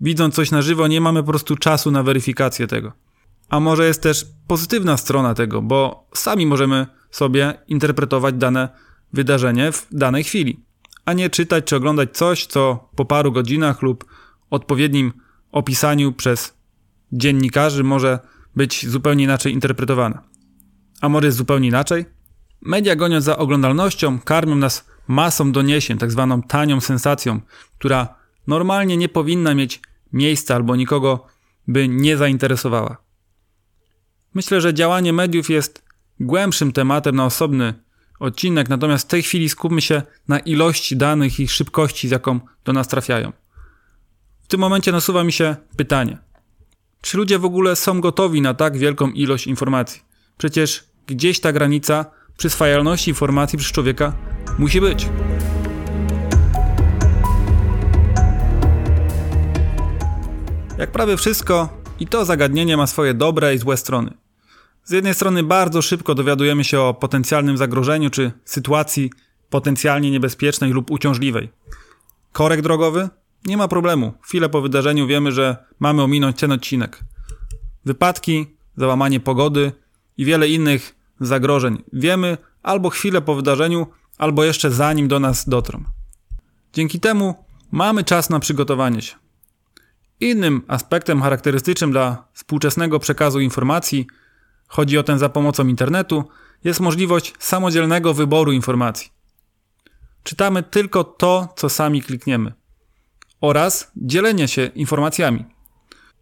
widząc 0.00 0.34
coś 0.34 0.50
na 0.50 0.62
żywo, 0.62 0.86
nie 0.86 1.00
mamy 1.00 1.22
po 1.22 1.28
prostu 1.28 1.56
czasu 1.56 1.90
na 1.90 2.02
weryfikację 2.02 2.66
tego. 2.66 2.92
A 3.48 3.60
może 3.60 3.86
jest 3.86 4.02
też 4.02 4.26
pozytywna 4.46 4.96
strona 4.96 5.34
tego, 5.34 5.62
bo 5.62 6.08
sami 6.14 6.46
możemy 6.46 6.86
sobie 7.10 7.54
interpretować 7.68 8.34
dane 8.34 8.68
wydarzenie 9.12 9.72
w 9.72 9.86
danej 9.92 10.24
chwili, 10.24 10.60
a 11.04 11.12
nie 11.12 11.30
czytać 11.30 11.64
czy 11.64 11.76
oglądać 11.76 12.16
coś, 12.16 12.46
co 12.46 12.88
po 12.96 13.04
paru 13.04 13.32
godzinach 13.32 13.82
lub 13.82 14.04
odpowiednim 14.50 15.12
opisaniu 15.52 16.12
przez 16.12 16.54
dziennikarzy 17.12 17.84
może 17.84 18.18
być 18.56 18.88
zupełnie 18.88 19.24
inaczej 19.24 19.52
interpretowana. 19.52 20.22
A 21.00 21.08
może 21.08 21.26
jest 21.26 21.38
zupełnie 21.38 21.68
inaczej? 21.68 22.04
Media 22.62 22.96
goniąc 22.96 23.24
za 23.24 23.36
oglądalnością 23.36 24.18
karmią 24.18 24.54
nas 24.54 24.86
masą 25.08 25.52
doniesień, 25.52 25.98
tak 25.98 26.10
zwaną 26.10 26.42
tanią 26.42 26.80
sensacją, 26.80 27.40
która 27.78 28.14
normalnie 28.46 28.96
nie 28.96 29.08
powinna 29.08 29.54
mieć 29.54 29.80
miejsca 30.12 30.54
albo 30.54 30.76
nikogo 30.76 31.26
by 31.68 31.88
nie 31.88 32.16
zainteresowała. 32.16 32.96
Myślę, 34.34 34.60
że 34.60 34.74
działanie 34.74 35.12
mediów 35.12 35.50
jest 35.50 35.84
głębszym 36.20 36.72
tematem 36.72 37.16
na 37.16 37.24
osobny 37.24 37.74
odcinek, 38.20 38.68
natomiast 38.68 39.04
w 39.04 39.10
tej 39.10 39.22
chwili 39.22 39.48
skupmy 39.48 39.80
się 39.80 40.02
na 40.28 40.38
ilości 40.38 40.96
danych 40.96 41.40
i 41.40 41.48
szybkości, 41.48 42.08
z 42.08 42.10
jaką 42.10 42.40
do 42.64 42.72
nas 42.72 42.88
trafiają. 42.88 43.32
W 44.42 44.46
tym 44.46 44.60
momencie 44.60 44.92
nasuwa 44.92 45.24
mi 45.24 45.32
się 45.32 45.56
pytanie: 45.76 46.18
czy 47.00 47.16
ludzie 47.16 47.38
w 47.38 47.44
ogóle 47.44 47.76
są 47.76 48.00
gotowi 48.00 48.42
na 48.42 48.54
tak 48.54 48.76
wielką 48.76 49.10
ilość 49.10 49.46
informacji? 49.46 50.02
Przecież 50.38 50.84
gdzieś 51.06 51.40
ta 51.40 51.52
granica 51.52 52.06
przyswajalności 52.36 53.10
informacji 53.10 53.58
przez 53.58 53.72
człowieka 53.72 54.12
musi 54.58 54.80
być. 54.80 55.08
Jak 60.78 60.92
prawie 60.92 61.16
wszystko, 61.16 61.68
i 62.00 62.06
to 62.06 62.24
zagadnienie 62.24 62.76
ma 62.76 62.86
swoje 62.86 63.14
dobre 63.14 63.54
i 63.54 63.58
złe 63.58 63.76
strony. 63.76 64.14
Z 64.84 64.90
jednej 64.90 65.14
strony 65.14 65.42
bardzo 65.42 65.82
szybko 65.82 66.14
dowiadujemy 66.14 66.64
się 66.64 66.80
o 66.80 66.94
potencjalnym 66.94 67.56
zagrożeniu 67.56 68.10
czy 68.10 68.32
sytuacji 68.44 69.10
potencjalnie 69.50 70.10
niebezpiecznej 70.10 70.70
lub 70.70 70.90
uciążliwej. 70.90 71.48
Korek 72.32 72.62
drogowy? 72.62 73.08
Nie 73.46 73.56
ma 73.56 73.68
problemu. 73.68 74.12
Chwilę 74.22 74.48
po 74.48 74.60
wydarzeniu 74.60 75.06
wiemy, 75.06 75.32
że 75.32 75.56
mamy 75.80 76.02
ominąć 76.02 76.40
ten 76.40 76.52
odcinek. 76.52 77.00
Wypadki, 77.84 78.46
załamanie 78.76 79.20
pogody 79.20 79.72
i 80.16 80.24
wiele 80.24 80.48
innych 80.48 80.94
zagrożeń 81.20 81.82
wiemy 81.92 82.38
albo 82.62 82.90
chwilę 82.90 83.20
po 83.20 83.34
wydarzeniu, 83.34 83.86
albo 84.18 84.44
jeszcze 84.44 84.70
zanim 84.70 85.08
do 85.08 85.20
nas 85.20 85.48
dotrą. 85.48 85.84
Dzięki 86.72 87.00
temu 87.00 87.44
mamy 87.70 88.04
czas 88.04 88.30
na 88.30 88.40
przygotowanie 88.40 89.02
się. 89.02 89.16
Innym 90.20 90.62
aspektem 90.68 91.22
charakterystycznym 91.22 91.90
dla 91.90 92.28
współczesnego 92.32 92.98
przekazu 92.98 93.40
informacji, 93.40 94.06
chodzi 94.68 94.98
o 94.98 95.02
ten 95.02 95.18
za 95.18 95.28
pomocą 95.28 95.66
internetu, 95.66 96.24
jest 96.64 96.80
możliwość 96.80 97.34
samodzielnego 97.38 98.14
wyboru 98.14 98.52
informacji. 98.52 99.10
Czytamy 100.22 100.62
tylko 100.62 101.04
to, 101.04 101.48
co 101.56 101.68
sami 101.68 102.02
klikniemy, 102.02 102.52
oraz 103.40 103.90
dzielenie 103.96 104.48
się 104.48 104.66
informacjami. 104.66 105.44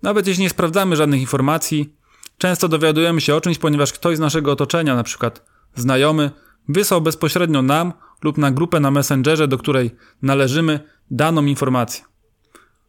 Nawet 0.02 0.26
jeśli 0.26 0.42
nie 0.42 0.50
sprawdzamy 0.50 0.96
żadnych 0.96 1.20
informacji, 1.20 1.96
często 2.38 2.68
dowiadujemy 2.68 3.20
się 3.20 3.34
o 3.34 3.40
czymś, 3.40 3.58
ponieważ 3.58 3.92
ktoś 3.92 4.16
z 4.16 4.20
naszego 4.20 4.52
otoczenia, 4.52 4.94
na 4.96 5.02
przykład 5.02 5.44
znajomy, 5.74 6.30
wysłał 6.68 7.00
bezpośrednio 7.00 7.62
nam 7.62 7.92
lub 8.22 8.38
na 8.38 8.50
grupę 8.50 8.80
na 8.80 8.90
Messengerze, 8.90 9.48
do 9.48 9.58
której 9.58 9.90
należymy, 10.22 10.80
daną 11.10 11.44
informację. 11.44 12.04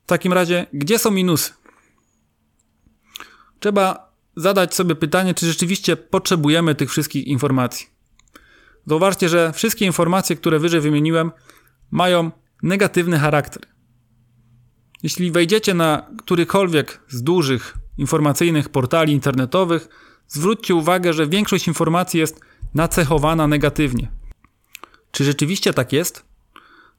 W 0.04 0.08
takim 0.08 0.34
razie, 0.34 0.66
gdzie 0.74 1.00
są 1.00 1.12
minusy? 1.12 1.52
Trzeba 3.60 4.14
zadać 4.36 4.76
sobie 4.76 4.96
pytanie, 4.96 5.34
czy 5.34 5.46
rzeczywiście 5.46 5.96
potrzebujemy 5.96 6.76
tych 6.76 6.90
wszystkich 6.90 7.28
informacji. 7.28 7.88
Zauważcie, 8.88 9.30
że 9.30 9.54
wszystkie 9.54 9.86
informacje, 9.86 10.36
które 10.36 10.60
wyżej 10.60 10.82
wymieniłem, 10.82 11.32
mają 11.92 12.32
negatywny 12.64 13.20
charakter. 13.20 13.64
Jeśli 15.04 15.32
wejdziecie 15.32 15.74
na 15.74 16.08
którykolwiek 16.18 17.00
z 17.10 17.24
dużych 17.24 17.78
informacyjnych 17.98 18.70
portali 18.70 19.14
internetowych, 19.14 19.88
zwróćcie 20.28 20.76
uwagę, 20.76 21.14
że 21.14 21.28
większość 21.28 21.68
informacji 21.68 22.20
jest 22.20 22.40
nacechowana 22.76 23.48
negatywnie. 23.48 24.12
Czy 25.12 25.24
rzeczywiście 25.24 25.74
tak 25.74 25.94
jest? 25.94 26.26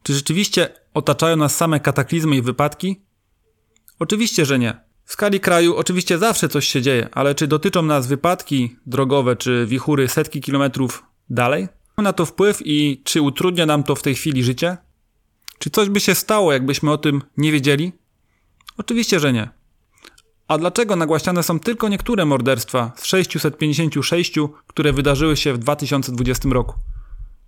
Czy 0.02 0.14
rzeczywiście 0.14 0.68
otaczają 0.94 1.36
nas 1.36 1.56
same 1.56 1.80
kataklizmy 1.80 2.36
i 2.36 2.42
wypadki? 2.42 3.00
Oczywiście, 3.98 4.46
że 4.46 4.58
nie. 4.58 4.80
W 5.04 5.12
skali 5.12 5.40
kraju 5.40 5.76
oczywiście 5.76 6.18
zawsze 6.18 6.48
coś 6.48 6.68
się 6.68 6.82
dzieje, 6.82 7.08
ale 7.12 7.34
czy 7.34 7.46
dotyczą 7.46 7.82
nas 7.82 8.06
wypadki 8.06 8.76
drogowe 8.86 9.36
czy 9.36 9.66
wichury 9.66 10.08
setki 10.08 10.40
kilometrów 10.40 11.04
dalej? 11.30 11.68
Ma 11.96 12.02
na 12.02 12.12
to 12.12 12.26
wpływ 12.26 12.62
i 12.64 13.02
czy 13.04 13.22
utrudnia 13.22 13.66
nam 13.66 13.82
to 13.82 13.94
w 13.94 14.02
tej 14.02 14.14
chwili 14.14 14.44
życie? 14.44 14.76
Czy 15.58 15.70
coś 15.70 15.88
by 15.88 16.00
się 16.00 16.14
stało, 16.14 16.52
jakbyśmy 16.52 16.92
o 16.92 16.98
tym 16.98 17.22
nie 17.36 17.52
wiedzieli? 17.52 17.92
Oczywiście, 18.76 19.20
że 19.20 19.32
nie. 19.32 19.48
A 20.48 20.58
dlaczego 20.58 20.96
nagłaśniane 20.96 21.42
są 21.42 21.60
tylko 21.60 21.88
niektóre 21.88 22.24
morderstwa 22.24 22.92
z 22.96 23.04
656, 23.04 24.34
które 24.66 24.92
wydarzyły 24.92 25.36
się 25.36 25.52
w 25.52 25.58
2020 25.58 26.48
roku? 26.48 26.74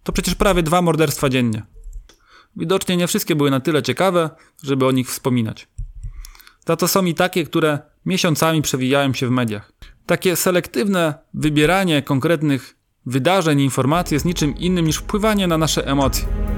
To 0.03 0.13
przecież 0.13 0.35
prawie 0.35 0.63
dwa 0.63 0.83
morderstwa 0.83 1.29
dziennie. 1.29 1.63
Widocznie 2.57 2.97
nie 2.97 3.07
wszystkie 3.07 3.37
były 3.37 3.51
na 3.51 3.61
tyle 3.61 3.83
ciekawe, 3.83 4.31
żeby 4.63 4.87
o 4.87 4.93
nich 4.93 5.11
wspominać. 5.11 5.69
Za 6.67 6.77
to 6.77 6.89
są 6.89 7.05
i 7.05 7.15
takie, 7.15 7.45
które 7.45 7.79
miesiącami 8.07 8.63
przewijają 8.63 9.15
się 9.15 9.27
w 9.27 9.31
mediach. 9.31 9.73
Takie 10.07 10.37
selektywne 10.37 11.15
wybieranie 11.35 12.03
konkretnych 12.03 12.77
wydarzeń 13.07 13.61
i 13.61 13.65
informacji 13.65 14.15
jest 14.15 14.27
niczym 14.27 14.57
innym 14.57 14.87
niż 14.87 14.97
wpływanie 14.97 15.47
na 15.47 15.59
nasze 15.59 15.87
emocje. 15.87 16.56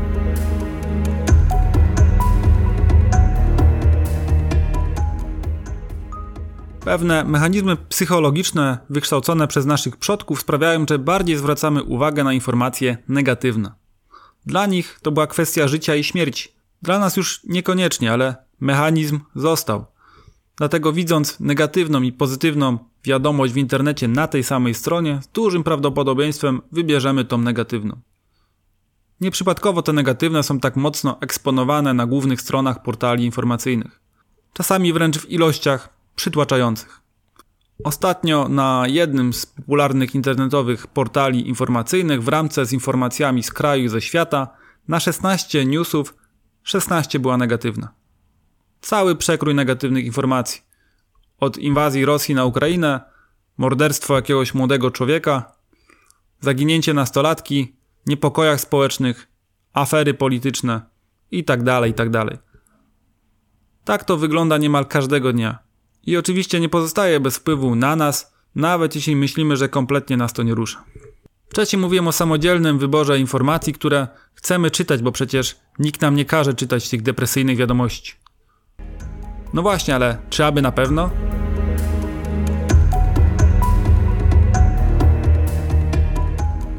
Pewne 6.88 7.24
mechanizmy 7.24 7.76
psychologiczne 7.76 8.78
wykształcone 8.90 9.48
przez 9.48 9.66
naszych 9.66 9.96
przodków 9.96 10.40
sprawiają, 10.40 10.86
że 10.88 10.98
bardziej 10.98 11.36
zwracamy 11.36 11.82
uwagę 11.82 12.24
na 12.24 12.32
informacje 12.32 12.98
negatywne. 13.08 13.72
Dla 14.46 14.66
nich 14.66 14.98
to 15.02 15.12
była 15.12 15.26
kwestia 15.26 15.68
życia 15.68 15.94
i 15.94 16.04
śmierci. 16.04 16.48
Dla 16.82 16.98
nas 16.98 17.16
już 17.16 17.40
niekoniecznie, 17.44 18.12
ale 18.12 18.36
mechanizm 18.60 19.20
został. 19.34 19.86
Dlatego 20.56 20.92
widząc 20.92 21.40
negatywną 21.40 22.02
i 22.02 22.12
pozytywną 22.12 22.78
wiadomość 23.04 23.52
w 23.52 23.56
internecie 23.56 24.08
na 24.08 24.26
tej 24.26 24.44
samej 24.44 24.74
stronie, 24.74 25.18
z 25.22 25.28
dużym 25.28 25.64
prawdopodobieństwem 25.64 26.62
wybierzemy 26.72 27.24
tą 27.24 27.38
negatywną. 27.38 28.00
Nieprzypadkowo 29.20 29.82
te 29.82 29.92
negatywne 29.92 30.42
są 30.42 30.60
tak 30.60 30.76
mocno 30.76 31.20
eksponowane 31.20 31.94
na 31.94 32.06
głównych 32.06 32.40
stronach 32.40 32.82
portali 32.82 33.24
informacyjnych. 33.24 34.00
Czasami 34.52 34.92
wręcz 34.92 35.18
w 35.18 35.30
ilościach 35.30 35.97
przytłaczających. 36.18 37.00
Ostatnio 37.84 38.48
na 38.48 38.84
jednym 38.86 39.32
z 39.32 39.46
popularnych 39.46 40.14
internetowych 40.14 40.86
portali 40.86 41.48
informacyjnych 41.48 42.22
w 42.22 42.28
ramce 42.28 42.66
z 42.66 42.72
informacjami 42.72 43.42
z 43.42 43.52
kraju 43.52 43.84
i 43.84 43.88
ze 43.88 44.00
świata 44.00 44.48
na 44.88 45.00
16 45.00 45.64
newsów 45.64 46.14
16 46.62 47.18
była 47.18 47.36
negatywna. 47.36 47.88
Cały 48.80 49.16
przekrój 49.16 49.54
negatywnych 49.54 50.04
informacji. 50.04 50.62
Od 51.40 51.58
inwazji 51.58 52.04
Rosji 52.04 52.34
na 52.34 52.44
Ukrainę, 52.44 53.00
morderstwo 53.58 54.14
jakiegoś 54.14 54.54
młodego 54.54 54.90
człowieka, 54.90 55.52
zaginięcie 56.40 56.94
nastolatki, 56.94 57.76
niepokojach 58.06 58.60
społecznych, 58.60 59.28
afery 59.72 60.14
polityczne 60.14 60.80
itd., 61.30 61.64
tak 61.64 61.86
itd. 61.86 62.24
Tak, 62.24 62.38
tak 63.84 64.04
to 64.04 64.16
wygląda 64.16 64.58
niemal 64.58 64.86
każdego 64.86 65.32
dnia. 65.32 65.67
I 66.06 66.16
oczywiście 66.16 66.60
nie 66.60 66.68
pozostaje 66.68 67.20
bez 67.20 67.36
wpływu 67.36 67.74
na 67.74 67.96
nas, 67.96 68.32
nawet 68.54 68.94
jeśli 68.94 69.16
myślimy, 69.16 69.56
że 69.56 69.68
kompletnie 69.68 70.16
nas 70.16 70.32
to 70.32 70.42
nie 70.42 70.54
rusza. 70.54 70.84
Wcześniej 71.48 71.82
mówiłem 71.82 72.08
o 72.08 72.12
samodzielnym 72.12 72.78
wyborze 72.78 73.18
informacji, 73.18 73.72
które 73.72 74.08
chcemy 74.34 74.70
czytać, 74.70 75.02
bo 75.02 75.12
przecież 75.12 75.56
nikt 75.78 76.00
nam 76.00 76.16
nie 76.16 76.24
każe 76.24 76.54
czytać 76.54 76.88
tych 76.88 77.02
depresyjnych 77.02 77.56
wiadomości. 77.56 78.12
No 79.54 79.62
właśnie, 79.62 79.94
ale 79.94 80.18
czy 80.30 80.44
aby 80.44 80.62
na 80.62 80.72
pewno? 80.72 81.10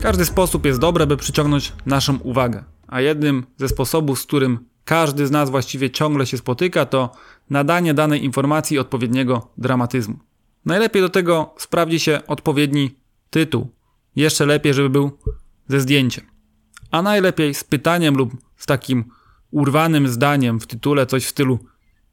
Każdy 0.01 0.25
sposób 0.25 0.65
jest 0.65 0.79
dobry, 0.79 1.07
by 1.07 1.17
przyciągnąć 1.17 1.73
naszą 1.85 2.17
uwagę, 2.17 2.63
a 2.87 3.01
jednym 3.01 3.45
ze 3.57 3.69
sposobów, 3.69 4.19
z 4.19 4.25
którym 4.25 4.59
każdy 4.85 5.27
z 5.27 5.31
nas 5.31 5.49
właściwie 5.49 5.89
ciągle 5.89 6.25
się 6.25 6.37
spotyka, 6.37 6.85
to 6.85 7.11
nadanie 7.49 7.93
danej 7.93 8.25
informacji 8.25 8.79
odpowiedniego 8.79 9.51
dramatyzmu. 9.57 10.19
Najlepiej 10.65 11.01
do 11.01 11.09
tego 11.09 11.53
sprawdzi 11.57 11.99
się 11.99 12.21
odpowiedni 12.27 12.95
tytuł. 13.29 13.71
Jeszcze 14.15 14.45
lepiej, 14.45 14.73
żeby 14.73 14.89
był 14.89 15.11
ze 15.67 15.81
zdjęciem. 15.81 16.25
A 16.91 17.01
najlepiej 17.01 17.53
z 17.53 17.63
pytaniem 17.63 18.15
lub 18.15 18.31
z 18.57 18.65
takim 18.65 19.05
urwanym 19.51 20.07
zdaniem 20.07 20.59
w 20.59 20.67
tytule 20.67 21.05
coś 21.05 21.25
w 21.25 21.29
stylu 21.29 21.59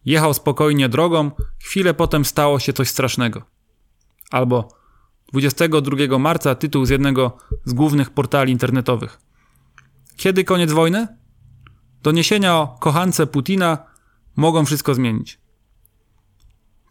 jechał 0.04 0.34
spokojnie 0.34 0.88
drogą, 0.88 1.30
chwilę 1.62 1.94
potem 1.94 2.24
stało 2.24 2.58
się 2.58 2.72
coś 2.72 2.88
strasznego. 2.88 3.42
Albo 4.30 4.68
22 5.32 6.18
marca 6.18 6.54
tytuł 6.54 6.86
z 6.86 6.90
jednego 6.90 7.38
z 7.64 7.72
głównych 7.72 8.10
portali 8.10 8.52
internetowych. 8.52 9.18
Kiedy 10.16 10.44
koniec 10.44 10.72
wojny? 10.72 11.08
Doniesienia 12.02 12.56
o 12.56 12.76
kochance 12.80 13.26
Putina 13.26 13.78
mogą 14.36 14.64
wszystko 14.64 14.94
zmienić. 14.94 15.38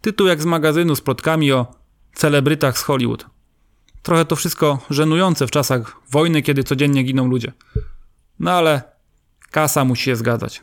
Tytuł 0.01 0.27
jak 0.27 0.41
z 0.41 0.45
magazynu 0.45 0.95
z 0.95 1.01
plotkami 1.01 1.51
o 1.51 1.75
celebrytach 2.13 2.77
z 2.77 2.81
Hollywood. 2.81 3.25
Trochę 4.01 4.25
to 4.25 4.35
wszystko 4.35 4.79
żenujące 4.89 5.47
w 5.47 5.51
czasach 5.51 5.95
wojny, 6.11 6.41
kiedy 6.41 6.63
codziennie 6.63 7.03
giną 7.03 7.27
ludzie. 7.27 7.51
No 8.39 8.51
ale 8.51 8.81
kasa 9.51 9.85
musi 9.85 10.03
się 10.03 10.15
zgadzać. 10.15 10.61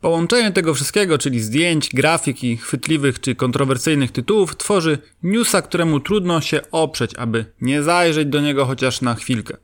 Połączenie 0.00 0.52
tego 0.52 0.74
wszystkiego, 0.74 1.18
czyli 1.18 1.40
zdjęć, 1.40 1.88
grafik 1.94 2.44
i 2.44 2.56
chwytliwych 2.56 3.20
czy 3.20 3.34
kontrowersyjnych 3.34 4.12
tytułów, 4.12 4.56
tworzy 4.56 4.98
newsa, 5.22 5.62
któremu 5.62 6.00
trudno 6.00 6.40
się 6.40 6.60
oprzeć, 6.70 7.14
aby 7.14 7.52
nie 7.60 7.82
zajrzeć 7.82 8.28
do 8.28 8.40
niego 8.40 8.66
chociaż 8.66 9.00
na 9.00 9.14
chwilkę. 9.14 9.56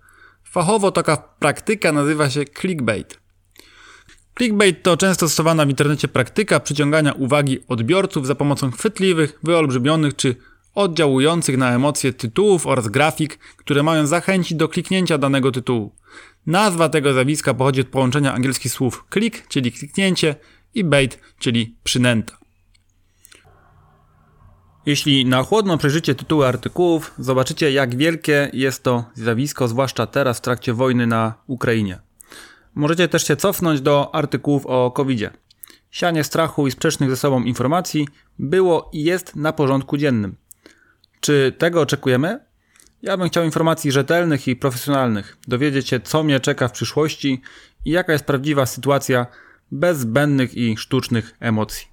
Fachowo 0.45 0.93
taka 0.93 1.17
praktyka 1.17 1.93
nazywa 1.93 2.31
się 2.31 2.45
clickbait. 2.61 3.22
Clickbait 4.39 4.83
to 4.83 4.97
często 4.97 5.29
stosowana 5.29 5.67
w 5.67 5.69
internecie 5.69 6.09
praktyka 6.09 6.61
przyciągania 6.61 7.13
uwagi 7.13 7.59
odbiorców 7.69 8.27
za 8.27 8.35
pomocą 8.35 8.71
chwytliwych, 8.71 9.39
wyolbrzymionych 9.43 10.17
czy 10.17 10.37
oddziałujących 10.75 11.57
na 11.57 11.75
emocje 11.75 12.13
tytułów 12.13 12.67
oraz 12.67 12.89
grafik, 12.89 13.39
które 13.57 13.83
mają 13.83 14.07
zachęcić 14.07 14.59
do 14.59 14.69
kliknięcia 14.69 15.19
danego 15.19 15.53
tytułu. 15.53 15.93
Nazwa 16.47 16.89
tego 16.89 17.13
zjawiska 17.13 17.55
pochodzi 17.55 17.81
od 17.81 17.89
połączenia 17.89 18.35
angielskich 18.35 18.73
słów 18.73 19.05
click, 19.13 19.49
czyli 19.49 19.73
kliknięcie, 19.73 20.35
i 20.75 20.85
bait, 20.85 21.19
czyli 21.39 21.77
przynęta. 21.85 22.39
Jeśli 24.87 25.27
na 25.27 25.43
chłodno 25.43 25.79
przejrzycie 25.79 26.15
tytuły 26.15 26.47
artykułów, 26.47 27.15
zobaczycie 27.19 27.73
jak 27.73 27.97
wielkie 27.97 28.51
jest 28.53 28.83
to 28.83 29.05
zjawisko, 29.15 29.69
zwłaszcza 29.69 30.07
teraz 30.07 30.39
w 30.39 30.41
trakcie 30.41 30.75
wojny 30.75 31.07
na 31.07 31.35
Ukrainie. 31.47 31.99
Możecie 32.75 33.09
też 33.09 33.27
się 33.27 33.37
cofnąć 33.37 33.81
do 33.81 34.15
artykułów 34.15 34.67
o 34.67 34.91
covid 34.91 35.19
-zie. 35.19 35.31
Sianie 35.91 36.25
strachu 36.25 36.67
i 36.67 36.71
sprzecznych 36.71 37.11
ze 37.11 37.17
sobą 37.17 37.43
informacji 37.43 38.09
było 38.39 38.91
i 38.93 39.05
jest 39.05 39.37
na 39.37 39.53
porządku 39.53 39.97
dziennym. 39.97 40.37
Czy 41.21 41.55
tego 41.59 41.81
oczekujemy? 41.81 42.41
Ja 43.03 43.17
bym 43.17 43.29
chciał 43.29 43.45
informacji 43.45 43.93
rzetelnych 43.93 44.49
i 44.49 44.57
profesjonalnych, 44.57 45.37
dowiedzieć 45.49 45.89
się, 45.89 46.01
co 46.01 46.23
mnie 46.23 46.41
czeka 46.41 46.69
w 46.69 46.73
przyszłości 46.73 47.43
i 47.85 47.91
jaka 47.91 48.13
jest 48.13 48.25
prawdziwa 48.25 48.67
sytuacja 48.67 49.27
bez 49.73 49.99
zbędnych 49.99 50.55
i 50.55 50.77
sztucznych 50.77 51.37
emocji. 51.41 51.87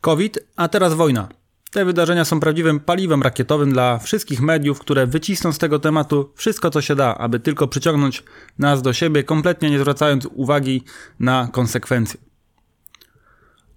COVID, 0.00 0.38
a 0.56 0.68
teraz 0.68 0.94
wojna. 0.94 1.28
Te 1.70 1.84
wydarzenia 1.84 2.24
są 2.24 2.40
prawdziwym 2.40 2.80
paliwem 2.80 3.22
rakietowym 3.22 3.72
dla 3.72 3.98
wszystkich 3.98 4.40
mediów, 4.40 4.78
które 4.78 5.06
wycisną 5.06 5.52
z 5.52 5.58
tego 5.58 5.78
tematu 5.78 6.32
wszystko, 6.34 6.70
co 6.70 6.82
się 6.82 6.96
da, 6.96 7.14
aby 7.14 7.40
tylko 7.40 7.68
przyciągnąć 7.68 8.24
nas 8.58 8.82
do 8.82 8.92
siebie, 8.92 9.24
kompletnie 9.24 9.70
nie 9.70 9.78
zwracając 9.78 10.26
uwagi 10.34 10.84
na 11.20 11.48
konsekwencje. 11.52 12.20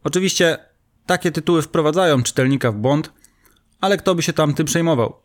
Oczywiście 0.04 0.58
takie 1.06 1.32
tytuły 1.32 1.62
wprowadzają 1.62 2.24
czytelnika 2.24 2.72
w 2.72 2.76
błąd, 2.76 3.14
ale 3.82 3.98
kto 3.98 4.16
by 4.16 4.22
się 4.22 4.34
tam 4.34 4.54
tym 4.54 4.66
przejmował? 4.66 5.16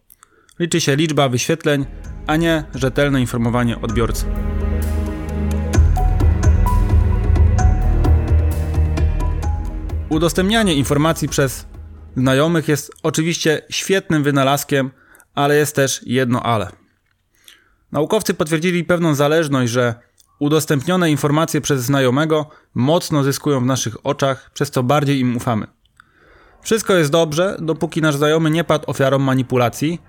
Liczy 0.58 0.80
się 0.80 0.96
liczba 0.96 1.28
wyświetleń, 1.28 1.86
a 2.26 2.36
nie 2.36 2.64
rzetelne 2.74 3.20
informowanie 3.20 3.80
odbiorcy. 3.80 4.26
Udostępnianie 10.08 10.74
informacji 10.74 11.28
przez 11.28 11.66
znajomych 12.16 12.68
jest 12.68 12.92
oczywiście 13.02 13.62
świetnym 13.70 14.22
wynalazkiem, 14.22 14.90
ale 15.34 15.56
jest 15.56 15.76
też 15.76 16.00
jedno 16.06 16.42
ale. 16.42 16.68
Naukowcy 17.92 18.34
potwierdzili 18.34 18.84
pewną 18.84 19.14
zależność, 19.14 19.72
że 19.72 19.94
udostępnione 20.38 21.10
informacje 21.10 21.60
przez 21.60 21.82
znajomego 21.82 22.50
mocno 22.74 23.24
zyskują 23.24 23.60
w 23.60 23.66
naszych 23.66 24.06
oczach, 24.06 24.50
przez 24.54 24.70
co 24.70 24.82
bardziej 24.82 25.20
im 25.20 25.36
ufamy. 25.36 25.66
Wszystko 26.62 26.94
jest 26.94 27.10
dobrze, 27.10 27.56
dopóki 27.60 28.02
nasz 28.02 28.16
znajomy 28.16 28.50
nie 28.50 28.64
padł 28.64 28.90
ofiarą 28.90 29.18
manipulacji 29.18 30.00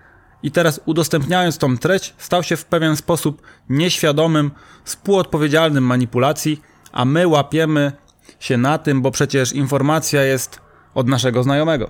i 0.44 0.52
teraz 0.52 0.82
udostępniając 0.86 1.58
tą 1.58 1.78
treść 1.78 2.13
stał 2.18 2.44
się 2.44 2.58
w 2.58 2.65
pewien 2.65 2.96
sposób 2.96 3.41
nieświadomym, 3.70 4.52
współodpowiedzialnym 4.84 5.84
manipulacji, 5.84 6.62
a 6.91 7.06
my 7.06 7.28
łapiemy 7.28 7.91
się 8.39 8.58
na 8.58 8.78
tym, 8.78 9.02
bo 9.02 9.12
przecież 9.12 9.54
informacja 9.54 10.24
jest 10.24 10.64
od 10.95 11.08
naszego 11.08 11.43
znajomego. 11.43 11.89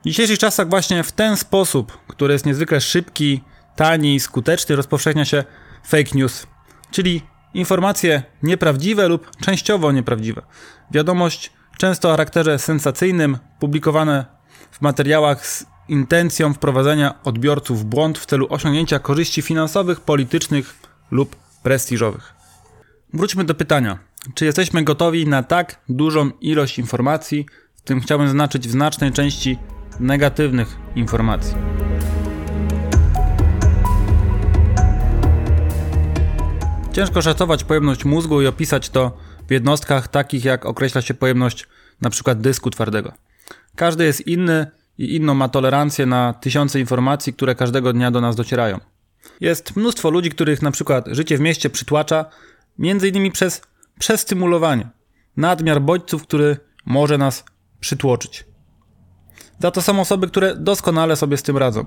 W 0.00 0.04
dzisiejszych 0.04 0.38
czasach 0.38 0.68
właśnie 0.68 1.02
w 1.02 1.12
ten 1.12 1.36
sposób, 1.36 1.98
który 2.06 2.32
jest 2.32 2.46
niezwykle 2.46 2.80
szybki, 2.80 3.40
tani 3.76 4.14
i 4.14 4.20
skuteczny, 4.20 4.76
rozpowszechnia 4.76 5.24
się 5.24 5.44
fake 5.86 6.10
news, 6.14 6.46
czyli 6.90 7.22
informacje 7.54 8.22
nieprawdziwe 8.42 9.08
lub 9.08 9.36
częściowo 9.36 9.92
nieprawdziwe. 9.92 10.42
Wiadomość 10.90 11.52
często 11.78 12.08
o 12.08 12.10
charakterze 12.10 12.58
sensacyjnym, 12.58 13.38
publikowane 13.58 14.24
w 14.70 14.80
materiałach 14.80 15.46
z 15.46 15.66
intencją 15.88 16.54
wprowadzenia 16.54 17.22
odbiorców 17.24 17.80
w 17.80 17.84
błąd 17.84 18.18
w 18.18 18.26
celu 18.26 18.46
osiągnięcia 18.50 18.98
korzyści 18.98 19.42
finansowych, 19.42 20.00
politycznych 20.00 20.74
lub 21.10 21.36
prestiżowych. 21.62 22.34
Wróćmy 23.12 23.44
do 23.44 23.54
pytania: 23.54 23.98
czy 24.34 24.44
jesteśmy 24.44 24.84
gotowi 24.84 25.26
na 25.26 25.42
tak 25.42 25.80
dużą 25.88 26.30
ilość 26.40 26.78
informacji, 26.78 27.46
w 27.80 27.82
tym 27.82 28.00
chciałbym 28.00 28.26
zaznaczyć 28.26 28.68
w 28.68 28.70
znacznej 28.70 29.12
części 29.12 29.58
negatywnych 30.00 30.76
informacji? 30.96 31.54
Ciężko 36.92 37.22
szacować 37.22 37.64
pojemność 37.64 38.04
mózgu 38.04 38.42
i 38.42 38.46
opisać 38.46 38.88
to 38.88 39.16
w 39.48 39.50
jednostkach 39.50 40.08
takich 40.08 40.44
jak 40.44 40.66
określa 40.66 41.02
się 41.02 41.14
pojemność 41.14 41.66
np. 42.02 42.34
dysku 42.34 42.70
twardego. 42.70 43.12
Każdy 43.76 44.04
jest 44.04 44.26
inny 44.26 44.66
i 44.98 45.16
inną 45.16 45.34
ma 45.34 45.48
tolerancję 45.48 46.06
na 46.06 46.32
tysiące 46.32 46.80
informacji, 46.80 47.32
które 47.32 47.54
każdego 47.54 47.92
dnia 47.92 48.10
do 48.10 48.20
nas 48.20 48.36
docierają. 48.36 48.78
Jest 49.40 49.76
mnóstwo 49.76 50.10
ludzi, 50.10 50.30
których 50.30 50.62
np. 50.62 51.02
życie 51.06 51.36
w 51.36 51.40
mieście 51.40 51.70
przytłacza, 51.70 52.24
między 52.78 53.08
innymi 53.08 53.30
przez 53.30 53.62
przestymulowanie, 53.98 54.88
nadmiar 55.36 55.82
bodźców, 55.82 56.22
który 56.22 56.56
może 56.86 57.18
nas 57.18 57.44
przytłoczyć. 57.80 58.44
Za 59.58 59.70
to 59.70 59.82
są 59.82 60.00
osoby, 60.00 60.28
które 60.28 60.56
doskonale 60.56 61.16
sobie 61.16 61.36
z 61.36 61.42
tym 61.42 61.56
radzą. 61.56 61.84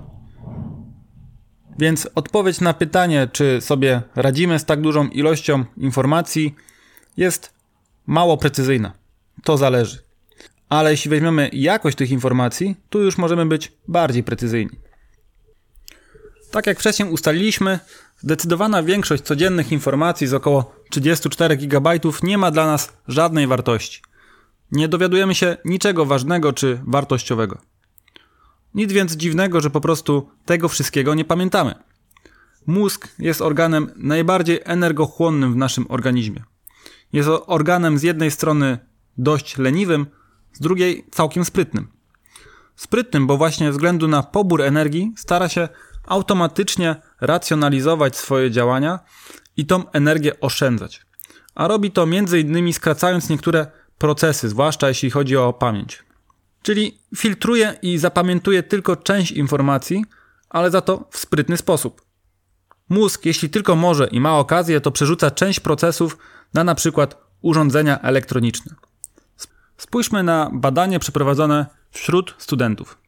Więc 1.78 2.08
odpowiedź 2.14 2.60
na 2.60 2.74
pytanie, 2.74 3.28
czy 3.32 3.60
sobie 3.60 4.02
radzimy 4.14 4.58
z 4.58 4.64
tak 4.64 4.80
dużą 4.80 5.08
ilością 5.08 5.64
informacji, 5.76 6.54
jest 7.16 7.54
mało 8.06 8.36
precyzyjna. 8.36 8.92
To 9.44 9.56
zależy. 9.56 9.98
Ale 10.68 10.90
jeśli 10.90 11.10
weźmiemy 11.10 11.50
jakość 11.52 11.96
tych 11.96 12.10
informacji, 12.10 12.76
tu 12.90 13.02
już 13.02 13.18
możemy 13.18 13.46
być 13.46 13.72
bardziej 13.88 14.22
precyzyjni. 14.22 14.78
Tak 16.50 16.66
jak 16.66 16.80
wcześniej 16.80 17.10
ustaliliśmy, 17.10 17.78
zdecydowana 18.18 18.82
większość 18.82 19.22
codziennych 19.22 19.72
informacji 19.72 20.26
z 20.26 20.34
około 20.34 20.74
34 20.90 21.56
GB 21.56 21.90
nie 22.22 22.38
ma 22.38 22.50
dla 22.50 22.66
nas 22.66 22.92
żadnej 23.08 23.46
wartości. 23.46 24.02
Nie 24.72 24.88
dowiadujemy 24.88 25.34
się 25.34 25.56
niczego 25.64 26.06
ważnego 26.06 26.52
czy 26.52 26.80
wartościowego. 26.86 27.58
Nic 28.74 28.92
więc 28.92 29.12
dziwnego, 29.12 29.60
że 29.60 29.70
po 29.70 29.80
prostu 29.80 30.28
tego 30.44 30.68
wszystkiego 30.68 31.14
nie 31.14 31.24
pamiętamy. 31.24 31.74
Mózg 32.66 33.08
jest 33.18 33.42
organem 33.42 33.90
najbardziej 33.96 34.60
energochłonnym 34.64 35.52
w 35.52 35.56
naszym 35.56 35.86
organizmie. 35.88 36.44
Jest 37.12 37.28
organem 37.46 37.98
z 37.98 38.02
jednej 38.02 38.30
strony 38.30 38.78
dość 39.18 39.58
leniwym, 39.58 40.06
z 40.52 40.60
drugiej 40.60 41.06
całkiem 41.10 41.44
sprytnym. 41.44 41.88
Sprytnym, 42.76 43.26
bo 43.26 43.36
właśnie 43.36 43.66
ze 43.66 43.72
względu 43.72 44.08
na 44.08 44.22
pobór 44.22 44.62
energii 44.62 45.12
stara 45.16 45.48
się 45.48 45.68
automatycznie 46.06 46.96
racjonalizować 47.20 48.16
swoje 48.16 48.50
działania 48.50 48.98
i 49.56 49.66
tą 49.66 49.90
energię 49.90 50.40
oszczędzać. 50.40 51.06
A 51.54 51.68
robi 51.68 51.90
to 51.90 52.06
innymi 52.40 52.72
skracając 52.72 53.28
niektóre 53.28 53.66
procesy, 53.98 54.48
zwłaszcza 54.48 54.88
jeśli 54.88 55.10
chodzi 55.10 55.36
o 55.36 55.52
pamięć. 55.52 56.02
Czyli 56.62 56.98
filtruje 57.16 57.78
i 57.82 57.98
zapamiętuje 57.98 58.62
tylko 58.62 58.96
część 58.96 59.32
informacji, 59.32 60.04
ale 60.50 60.70
za 60.70 60.80
to 60.80 61.08
w 61.10 61.18
sprytny 61.18 61.56
sposób. 61.56 62.02
Mózg, 62.88 63.26
jeśli 63.26 63.50
tylko 63.50 63.76
może 63.76 64.06
i 64.06 64.20
ma 64.20 64.38
okazję, 64.38 64.80
to 64.80 64.90
przerzuca 64.90 65.30
część 65.30 65.60
procesów 65.60 66.18
na 66.54 66.74
przykład 66.74 67.18
urządzenia 67.42 68.00
elektroniczne. 68.00 68.74
Spójrzmy 69.76 70.22
na 70.22 70.50
badanie 70.52 70.98
przeprowadzone 70.98 71.66
wśród 71.90 72.34
studentów. 72.38 72.98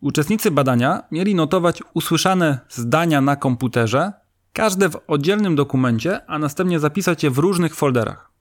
Uczestnicy 0.00 0.50
badania 0.50 1.02
mieli 1.10 1.34
notować 1.34 1.82
usłyszane 1.94 2.60
zdania 2.68 3.20
na 3.20 3.36
komputerze, 3.36 4.12
każde 4.52 4.88
w 4.88 5.00
oddzielnym 5.06 5.56
dokumencie, 5.56 6.26
a 6.26 6.38
następnie 6.38 6.80
zapisać 6.80 7.22
je 7.22 7.30
w 7.30 7.38
różnych 7.38 7.74
folderach. 7.74 8.31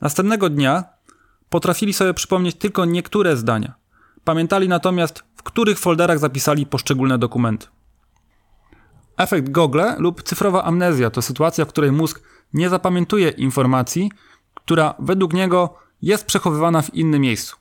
Następnego 0.00 0.50
dnia 0.50 0.84
potrafili 1.48 1.92
sobie 1.92 2.14
przypomnieć 2.14 2.56
tylko 2.56 2.84
niektóre 2.84 3.36
zdania. 3.36 3.74
Pamiętali 4.24 4.68
natomiast, 4.68 5.24
w 5.36 5.42
których 5.42 5.78
folderach 5.78 6.18
zapisali 6.18 6.66
poszczególne 6.66 7.18
dokumenty. 7.18 7.66
Efekt 9.16 9.48
Google 9.50 9.82
lub 9.98 10.22
cyfrowa 10.22 10.64
amnezja 10.64 11.10
to 11.10 11.22
sytuacja, 11.22 11.64
w 11.64 11.68
której 11.68 11.92
mózg 11.92 12.22
nie 12.54 12.68
zapamiętuje 12.68 13.28
informacji, 13.28 14.12
która 14.54 14.94
według 14.98 15.32
niego 15.32 15.74
jest 16.02 16.26
przechowywana 16.26 16.82
w 16.82 16.94
innym 16.94 17.20
miejscu. 17.20 17.56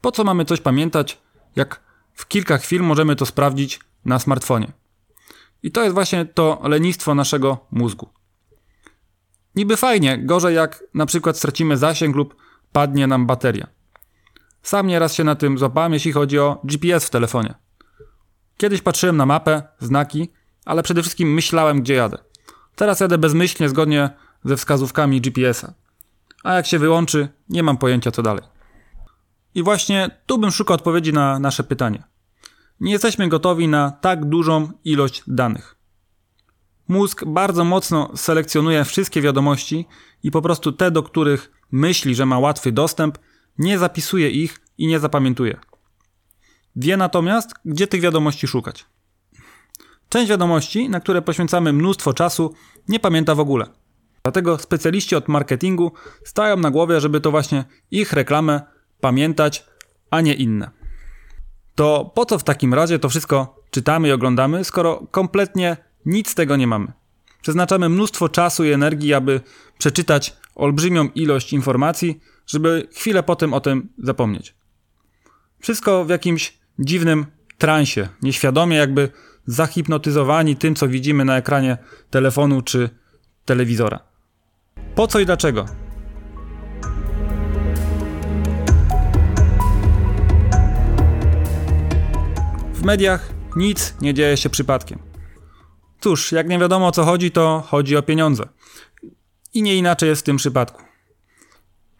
Po 0.00 0.12
co 0.12 0.24
mamy 0.24 0.44
coś 0.44 0.60
pamiętać, 0.60 1.18
jak 1.56 1.80
w 2.14 2.28
kilka 2.28 2.58
chwil 2.58 2.82
możemy 2.82 3.16
to 3.16 3.26
sprawdzić 3.26 3.80
na 4.04 4.18
smartfonie? 4.18 4.72
I 5.62 5.70
to 5.70 5.82
jest 5.82 5.94
właśnie 5.94 6.24
to 6.26 6.60
lenistwo 6.62 7.14
naszego 7.14 7.66
mózgu. 7.70 8.08
Niby 9.58 9.76
fajnie, 9.76 10.18
gorzej 10.18 10.54
jak 10.54 10.84
na 10.94 11.06
przykład 11.06 11.36
stracimy 11.36 11.76
zasięg 11.76 12.16
lub 12.16 12.36
padnie 12.72 13.06
nam 13.06 13.26
bateria. 13.26 13.66
Sam 14.62 14.86
nieraz 14.86 15.14
się 15.14 15.24
na 15.24 15.34
tym 15.34 15.58
złapałem, 15.58 15.92
jeśli 15.92 16.12
chodzi 16.12 16.38
o 16.38 16.60
GPS 16.64 17.06
w 17.06 17.10
telefonie. 17.10 17.54
Kiedyś 18.56 18.82
patrzyłem 18.82 19.16
na 19.16 19.26
mapę, 19.26 19.62
znaki, 19.78 20.28
ale 20.64 20.82
przede 20.82 21.02
wszystkim 21.02 21.34
myślałem, 21.34 21.82
gdzie 21.82 21.94
jadę. 21.94 22.18
Teraz 22.76 23.00
jadę 23.00 23.18
bezmyślnie, 23.18 23.68
zgodnie 23.68 24.10
ze 24.44 24.56
wskazówkami 24.56 25.20
GPS-a. 25.20 25.72
A 26.44 26.54
jak 26.54 26.66
się 26.66 26.78
wyłączy, 26.78 27.28
nie 27.48 27.62
mam 27.62 27.76
pojęcia 27.76 28.10
co 28.10 28.22
dalej. 28.22 28.44
I 29.54 29.62
właśnie 29.62 30.10
tu 30.26 30.38
bym 30.38 30.50
szukał 30.50 30.74
odpowiedzi 30.74 31.12
na 31.12 31.38
nasze 31.38 31.64
pytanie. 31.64 32.02
Nie 32.80 32.92
jesteśmy 32.92 33.28
gotowi 33.28 33.68
na 33.68 33.90
tak 33.90 34.24
dużą 34.24 34.70
ilość 34.84 35.22
danych. 35.26 35.77
Mózg 36.88 37.24
bardzo 37.24 37.64
mocno 37.64 38.10
selekcjonuje 38.16 38.84
wszystkie 38.84 39.20
wiadomości 39.20 39.86
i 40.22 40.30
po 40.30 40.42
prostu 40.42 40.72
te, 40.72 40.90
do 40.90 41.02
których 41.02 41.50
myśli, 41.72 42.14
że 42.14 42.26
ma 42.26 42.38
łatwy 42.38 42.72
dostęp, 42.72 43.18
nie 43.58 43.78
zapisuje 43.78 44.30
ich 44.30 44.58
i 44.78 44.86
nie 44.86 45.00
zapamiętuje. 45.00 45.60
Wie 46.76 46.96
natomiast, 46.96 47.50
gdzie 47.64 47.86
tych 47.86 48.00
wiadomości 48.00 48.46
szukać. 48.46 48.86
Część 50.08 50.30
wiadomości, 50.30 50.88
na 50.88 51.00
które 51.00 51.22
poświęcamy 51.22 51.72
mnóstwo 51.72 52.12
czasu, 52.12 52.54
nie 52.88 53.00
pamięta 53.00 53.34
w 53.34 53.40
ogóle. 53.40 53.66
Dlatego 54.22 54.58
specjaliści 54.58 55.16
od 55.16 55.28
marketingu 55.28 55.92
stają 56.24 56.56
na 56.56 56.70
głowie, 56.70 57.00
żeby 57.00 57.20
to 57.20 57.30
właśnie 57.30 57.64
ich 57.90 58.12
reklamę 58.12 58.60
pamiętać, 59.00 59.64
a 60.10 60.20
nie 60.20 60.34
inne. 60.34 60.70
To 61.74 62.12
po 62.14 62.26
co 62.26 62.38
w 62.38 62.44
takim 62.44 62.74
razie 62.74 62.98
to 62.98 63.08
wszystko 63.08 63.62
czytamy 63.70 64.08
i 64.08 64.12
oglądamy, 64.12 64.64
skoro 64.64 65.06
kompletnie 65.10 65.76
nic 66.08 66.30
z 66.30 66.34
tego 66.34 66.56
nie 66.56 66.66
mamy? 66.66 66.92
Przeznaczamy 67.42 67.88
mnóstwo 67.88 68.28
czasu 68.28 68.64
i 68.64 68.70
energii, 68.70 69.14
aby 69.14 69.40
przeczytać 69.78 70.36
olbrzymią 70.54 71.08
ilość 71.14 71.52
informacji, 71.52 72.20
żeby 72.46 72.88
chwilę 72.92 73.22
potem 73.22 73.54
o 73.54 73.60
tym 73.60 73.88
zapomnieć. 73.98 74.54
Wszystko 75.60 76.04
w 76.04 76.08
jakimś 76.08 76.58
dziwnym 76.78 77.26
transie, 77.58 78.08
nieświadomie 78.22 78.76
jakby 78.76 79.08
zahipnotyzowani 79.46 80.56
tym, 80.56 80.74
co 80.74 80.88
widzimy 80.88 81.24
na 81.24 81.36
ekranie 81.36 81.78
telefonu 82.10 82.62
czy 82.62 82.90
telewizora. 83.44 84.00
Po 84.94 85.06
co 85.06 85.20
i 85.20 85.26
dlaczego? 85.26 85.66
W 92.74 92.82
mediach 92.82 93.30
nic 93.56 93.94
nie 94.00 94.14
dzieje 94.14 94.36
się 94.36 94.50
przypadkiem. 94.50 95.07
Cóż, 96.00 96.32
jak 96.32 96.48
nie 96.48 96.58
wiadomo 96.58 96.86
o 96.86 96.92
co 96.92 97.04
chodzi, 97.04 97.30
to 97.30 97.64
chodzi 97.66 97.96
o 97.96 98.02
pieniądze. 98.02 98.48
I 99.54 99.62
nie 99.62 99.76
inaczej 99.76 100.08
jest 100.08 100.22
w 100.22 100.24
tym 100.24 100.36
przypadku. 100.36 100.82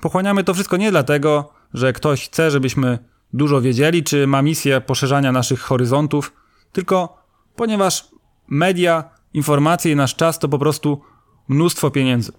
Pochłaniamy 0.01 0.45
to 0.45 0.55
wszystko 0.55 0.77
nie 0.77 0.91
dlatego, 0.91 1.53
że 1.75 1.93
ktoś 1.93 2.25
chce, 2.25 2.51
żebyśmy 2.51 2.99
dużo 3.33 3.61
wiedzieli, 3.61 4.05
czy 4.05 4.27
ma 4.27 4.43
misję 4.43 4.81
poszerzania 4.81 5.33
naszych 5.33 5.61
horyzontów, 5.61 6.33
tylko 6.73 7.25
ponieważ 7.57 8.09
media, 8.49 9.11
informacje 9.35 9.93
i 9.93 9.97
nasz 9.97 10.17
czas 10.17 10.39
to 10.39 10.49
po 10.49 10.59
prostu 10.59 11.03
mnóstwo 11.49 11.91
pieniędzy. 11.91 12.33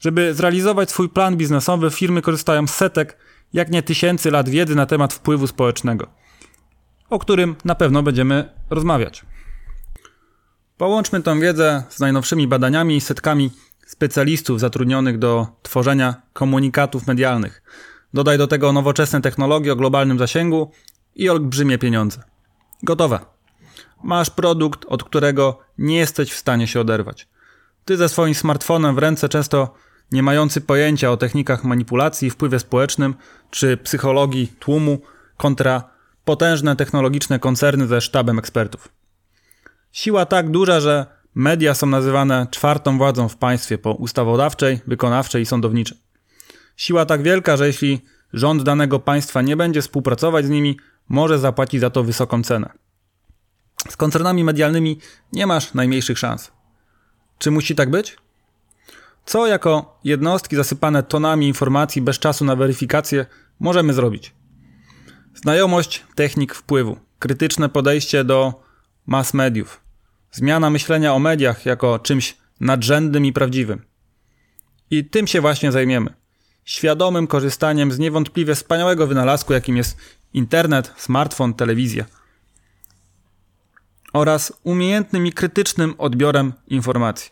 Żeby 0.00 0.34
zrealizować 0.34 0.90
swój 0.90 1.08
plan 1.08 1.36
biznesowy, 1.36 1.90
firmy 1.90 2.22
korzystają 2.22 2.66
z 2.66 2.74
setek, 2.74 3.18
jak 3.52 3.70
nie 3.70 3.82
tysięcy 3.82 4.30
lat 4.30 4.48
wiedzy 4.48 4.74
na 4.74 4.86
temat 4.86 5.14
wpływu 5.14 5.46
społecznego, 5.46 6.06
o 7.10 7.18
którym 7.18 7.56
na 7.64 7.74
pewno 7.74 8.02
będziemy 8.02 8.52
rozmawiać. 8.70 9.24
Połączmy 10.76 11.22
tę 11.22 11.40
wiedzę 11.40 11.82
z 11.88 12.00
najnowszymi 12.00 12.48
badaniami 12.48 12.96
i 12.96 13.00
setkami 13.00 13.50
specjalistów 13.86 14.60
zatrudnionych 14.60 15.18
do 15.18 15.46
tworzenia 15.62 16.14
komunikatów 16.32 17.06
medialnych. 17.06 17.62
Dodaj 18.14 18.38
do 18.38 18.46
tego 18.46 18.72
nowoczesne 18.72 19.20
technologie 19.20 19.72
o 19.72 19.76
globalnym 19.76 20.18
zasięgu 20.18 20.70
i 21.14 21.28
olbrzymie 21.28 21.78
pieniądze. 21.78 22.22
Gotowe. 22.82 23.20
Masz 24.02 24.30
produkt, 24.30 24.84
od 24.88 25.04
którego 25.04 25.58
nie 25.78 25.96
jesteś 25.96 26.32
w 26.32 26.36
stanie 26.36 26.66
się 26.66 26.80
oderwać. 26.80 27.28
Ty 27.84 27.96
ze 27.96 28.08
swoim 28.08 28.34
smartfonem 28.34 28.94
w 28.94 28.98
ręce, 28.98 29.28
często 29.28 29.74
nie 30.12 30.22
mający 30.22 30.60
pojęcia 30.60 31.10
o 31.10 31.16
technikach 31.16 31.64
manipulacji, 31.64 32.30
wpływie 32.30 32.58
społecznym 32.58 33.14
czy 33.50 33.76
psychologii 33.76 34.48
tłumu, 34.58 34.98
kontra 35.36 35.90
potężne 36.24 36.76
technologiczne 36.76 37.38
koncerny 37.38 37.86
ze 37.86 38.00
sztabem 38.00 38.38
ekspertów. 38.38 38.88
Siła 39.96 40.26
tak 40.26 40.50
duża, 40.50 40.80
że 40.80 41.06
media 41.34 41.74
są 41.74 41.86
nazywane 41.86 42.46
czwartą 42.50 42.98
władzą 42.98 43.28
w 43.28 43.36
państwie 43.36 43.78
po 43.78 43.92
ustawodawczej, 43.92 44.80
wykonawczej 44.86 45.42
i 45.42 45.46
sądowniczej. 45.46 45.98
Siła 46.76 47.06
tak 47.06 47.22
wielka, 47.22 47.56
że 47.56 47.66
jeśli 47.66 48.00
rząd 48.32 48.62
danego 48.62 48.98
państwa 48.98 49.42
nie 49.42 49.56
będzie 49.56 49.82
współpracować 49.82 50.46
z 50.46 50.48
nimi, 50.48 50.76
może 51.08 51.38
zapłacić 51.38 51.80
za 51.80 51.90
to 51.90 52.04
wysoką 52.04 52.42
cenę. 52.42 52.72
Z 53.90 53.96
koncernami 53.96 54.44
medialnymi 54.44 54.98
nie 55.32 55.46
masz 55.46 55.74
najmniejszych 55.74 56.18
szans. 56.18 56.52
Czy 57.38 57.50
musi 57.50 57.74
tak 57.74 57.90
być? 57.90 58.16
Co 59.24 59.46
jako 59.46 59.98
jednostki 60.04 60.56
zasypane 60.56 61.02
tonami 61.02 61.48
informacji 61.48 62.02
bez 62.02 62.18
czasu 62.18 62.44
na 62.44 62.56
weryfikację 62.56 63.26
możemy 63.60 63.92
zrobić? 63.92 64.34
Znajomość 65.34 66.04
technik 66.14 66.54
wpływu, 66.54 66.96
krytyczne 67.18 67.68
podejście 67.68 68.24
do 68.24 68.62
mass 69.06 69.34
mediów, 69.34 69.85
zmiana 70.36 70.70
myślenia 70.70 71.14
o 71.14 71.18
mediach 71.18 71.66
jako 71.66 71.98
czymś 71.98 72.36
nadrzędnym 72.60 73.26
i 73.26 73.32
prawdziwym. 73.32 73.82
I 74.90 75.04
tym 75.04 75.26
się 75.26 75.40
właśnie 75.40 75.72
zajmiemy. 75.72 76.14
Świadomym 76.64 77.26
korzystaniem 77.26 77.92
z 77.92 77.98
niewątpliwie 77.98 78.54
wspaniałego 78.54 79.06
wynalazku, 79.06 79.52
jakim 79.52 79.76
jest 79.76 79.96
internet, 80.32 80.92
smartfon, 80.96 81.54
telewizja. 81.54 82.04
Oraz 84.12 84.52
umiejętnym 84.62 85.26
i 85.26 85.32
krytycznym 85.32 85.94
odbiorem 85.98 86.52
informacji. 86.68 87.30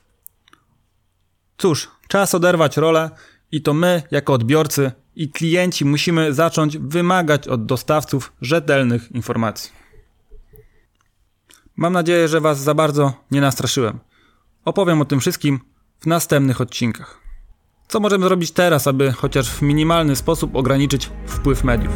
Cóż, 1.59 1.91
czas 2.09 2.35
oderwać 2.35 2.77
rolę 2.77 3.11
i 3.53 3.63
to 3.63 3.75
my, 3.75 4.03
jako 4.11 4.33
odbiorcy 4.33 4.93
i 5.17 5.29
klienci, 5.29 5.85
musimy 5.85 6.35
zacząć 6.35 6.79
wymagać 6.79 7.49
od 7.49 7.67
dostawców 7.67 8.33
rzetelnych 8.41 9.13
informacji. 9.13 9.84
Mam 11.77 11.93
nadzieję, 11.93 12.29
że 12.29 12.41
Was 12.41 12.59
za 12.59 12.75
bardzo 12.75 13.13
nie 13.31 13.41
nastraszyłem. 13.41 13.99
Opowiem 14.65 15.01
o 15.01 15.05
tym 15.05 15.21
wszystkim 15.21 15.61
w 16.01 16.07
następnych 16.07 16.61
odcinkach. 16.61 17.21
Co 17.89 18.01
możemy 18.01 18.27
zrobić 18.27 18.51
teraz, 18.51 18.87
aby 18.87 19.13
chociaż 19.13 19.51
w 19.51 19.63
minimalny 19.63 20.17
sposób 20.17 20.57
ograniczyć 20.57 21.11
wpływ 21.27 21.65
mediów? 21.65 21.93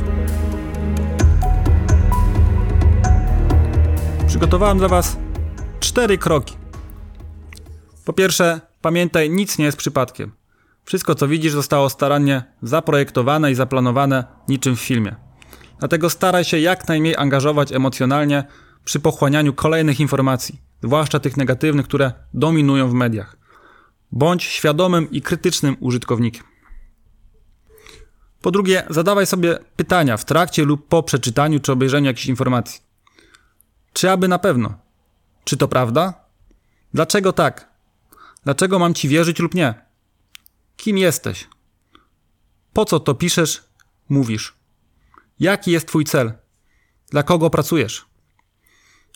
Przygotowałem 4.27 4.79
dla 4.79 4.89
Was 4.89 5.17
cztery 5.81 6.19
kroki. 6.19 6.57
Po 8.05 8.13
pierwsze, 8.13 8.61
pamiętaj, 8.81 9.31
nic 9.31 9.59
nie 9.59 9.65
jest 9.65 9.79
przypadkiem. 9.79 10.33
Wszystko, 10.85 11.15
co 11.15 11.29
widzisz, 11.29 11.53
zostało 11.53 11.91
starannie 11.91 12.43
zaprojektowane 12.63 13.51
i 13.51 13.55
zaplanowane 13.55 14.25
niczym 14.49 14.77
w 14.77 14.81
filmie. 14.81 15.17
Dlatego 15.79 16.11
staraj 16.11 16.45
się 16.45 16.59
jak 16.59 16.89
najmniej 16.89 17.17
angażować 17.17 17.73
emocjonalnie 17.73 18.45
przy 18.85 19.01
pochłanianiu 19.01 19.55
kolejnych 19.55 20.01
informacji, 20.01 20.61
zwłaszcza 20.83 21.21
tych 21.21 21.37
negatywnych, 21.37 21.87
które 21.87 22.13
dominują 22.35 22.91
w 22.91 22.95
mediach. 22.95 23.37
Bądź 24.13 24.45
świadomym 24.45 25.11
i 25.11 25.23
krytycznym 25.23 25.77
użytkownikiem. 25.81 26.45
Po 28.43 28.51
drugie, 28.51 28.87
zadawaj 28.91 29.27
sobie 29.27 29.59
pytania 29.77 30.17
w 30.17 30.25
trakcie 30.25 30.65
lub 30.65 30.89
po 30.89 31.03
przeczytaniu 31.03 31.61
czy 31.61 31.73
obejrzeniu 31.73 32.07
jakichś 32.07 32.27
informacji. 32.27 32.81
Czy 33.93 34.11
aby 34.11 34.29
na 34.29 34.39
pewno? 34.39 34.79
Czy 35.45 35.57
to 35.57 35.69
prawda? 35.69 36.15
Dlaczego 36.95 37.33
tak? 37.33 37.69
Dlaczego 38.45 38.79
mam 38.79 38.95
ci 38.95 39.09
wierzyć 39.09 39.39
lub 39.39 39.55
nie? 39.55 39.75
Kim 40.77 40.99
jesteś? 40.99 41.49
Po 42.73 42.85
co 42.85 43.01
to 43.01 43.15
piszesz, 43.15 43.65
mówisz? 44.09 44.55
Jaki 45.41 45.71
jest 45.71 45.89
twój 45.89 46.05
cel? 46.05 46.33
Dla 47.11 47.23
kogo 47.23 47.51
pracujesz? 47.51 48.07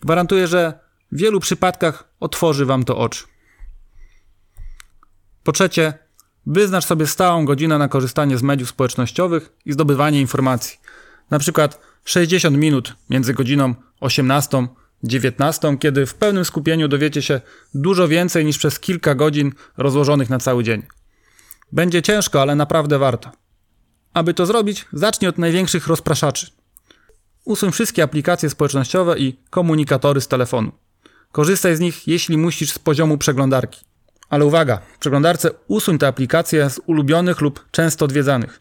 Gwarantuję, 0.03 0.47
że 0.47 0.79
w 1.11 1.17
wielu 1.17 1.39
przypadkach 1.39 2.03
otworzy 2.19 2.65
Wam 2.65 2.83
to 2.83 2.97
oczy. 2.97 3.23
Po 5.43 5.51
trzecie, 5.51 5.93
wyznacz 6.45 6.85
sobie 6.85 7.07
stałą 7.07 7.45
godzinę 7.45 7.77
na 7.77 7.87
korzystanie 7.87 8.37
z 8.37 8.43
mediów 8.43 8.69
społecznościowych 8.69 9.53
i 9.65 9.73
zdobywanie 9.73 10.21
informacji. 10.21 10.79
Na 11.29 11.39
przykład 11.39 11.79
60 12.05 12.57
minut 12.57 12.95
między 13.09 13.33
godziną 13.33 13.75
18 13.99 14.67
19, 15.03 15.77
kiedy 15.77 16.05
w 16.05 16.13
pełnym 16.13 16.45
skupieniu 16.45 16.87
dowiecie 16.87 17.21
się 17.21 17.41
dużo 17.73 18.07
więcej 18.07 18.45
niż 18.45 18.57
przez 18.57 18.79
kilka 18.79 19.15
godzin 19.15 19.51
rozłożonych 19.77 20.29
na 20.29 20.39
cały 20.39 20.63
dzień. 20.63 20.83
Będzie 21.71 22.01
ciężko, 22.01 22.41
ale 22.41 22.55
naprawdę 22.55 22.99
warto. 22.99 23.31
Aby 24.13 24.33
to 24.33 24.45
zrobić, 24.45 24.85
zacznij 24.93 25.29
od 25.29 25.37
największych 25.37 25.87
rozpraszaczy. 25.87 26.62
Usuń 27.45 27.71
wszystkie 27.71 28.03
aplikacje 28.03 28.49
społecznościowe 28.49 29.19
i 29.19 29.39
komunikatory 29.49 30.21
z 30.21 30.27
telefonu. 30.27 30.71
Korzystaj 31.31 31.75
z 31.75 31.79
nich, 31.79 32.07
jeśli 32.07 32.37
musisz, 32.37 32.71
z 32.71 32.79
poziomu 32.79 33.17
przeglądarki. 33.17 33.85
Ale 34.29 34.45
uwaga, 34.45 34.81
w 34.95 34.97
przeglądarce 34.97 35.51
usuń 35.67 35.97
te 35.97 36.07
aplikacje 36.07 36.69
z 36.69 36.79
ulubionych 36.85 37.41
lub 37.41 37.65
często 37.71 38.05
odwiedzanych. 38.05 38.59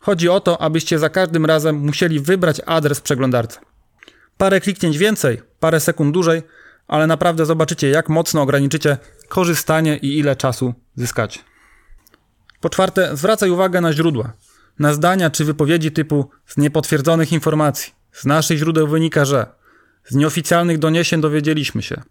Chodzi 0.00 0.28
o 0.28 0.40
to, 0.40 0.62
abyście 0.62 0.98
za 0.98 1.08
każdym 1.08 1.46
razem 1.46 1.76
musieli 1.76 2.20
wybrać 2.20 2.60
adres 2.66 2.98
w 2.98 3.02
przeglądarce. 3.02 3.60
Parę 4.38 4.60
kliknięć 4.60 4.98
więcej, 4.98 5.40
parę 5.60 5.80
sekund 5.80 6.14
dłużej, 6.14 6.42
ale 6.88 7.06
naprawdę 7.06 7.46
zobaczycie, 7.46 7.88
jak 7.88 8.08
mocno 8.08 8.42
ograniczycie 8.42 8.98
korzystanie 9.28 9.96
i 9.96 10.18
ile 10.18 10.36
czasu 10.36 10.74
zyskacie. 10.96 11.40
Po 12.60 12.70
czwarte, 12.70 13.16
zwracaj 13.16 13.50
uwagę 13.50 13.80
na 13.80 13.92
źródła, 13.92 14.32
na 14.78 14.94
zdania 14.94 15.30
czy 15.30 15.44
wypowiedzi 15.44 15.92
typu 15.92 16.30
z 16.46 16.56
niepotwierdzonych 16.56 17.32
informacji. 17.32 17.99
Z 18.12 18.24
naszych 18.24 18.58
źródeł 18.58 18.88
wynika, 18.88 19.24
że 19.24 19.46
z 20.04 20.14
nieoficjalnych 20.14 20.78
doniesień 20.78 21.20
dowiedzieliśmy 21.20 21.82
się. 21.82 22.02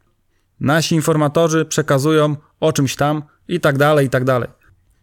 Nasi 0.60 0.96
informatorzy 0.96 1.66
przekazują 1.66 2.36
o 2.60 2.74
czymś 2.74 2.96
tam 2.96 3.24
i 3.48 3.60
tak 3.60 3.78
dalej, 3.78 4.08
i 4.08 4.10
tak 4.10 4.24
dalej. 4.24 4.50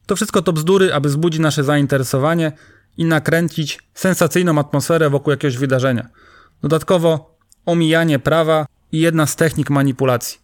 To 0.06 0.16
wszystko 0.16 0.42
to 0.42 0.52
bzdury, 0.52 0.94
aby 0.94 1.08
wzbudzić 1.08 1.40
nasze 1.40 1.64
zainteresowanie 1.64 2.52
i 2.96 3.04
nakręcić 3.04 3.78
sensacyjną 3.94 4.58
atmosferę 4.58 5.10
wokół 5.10 5.30
jakiegoś 5.30 5.56
wydarzenia. 5.56 6.08
Dodatkowo 6.62 7.38
omijanie 7.66 8.18
prawa 8.18 8.66
i 8.92 9.00
jedna 9.00 9.26
z 9.26 9.36
technik 9.36 9.70
manipulacji. 9.70 10.38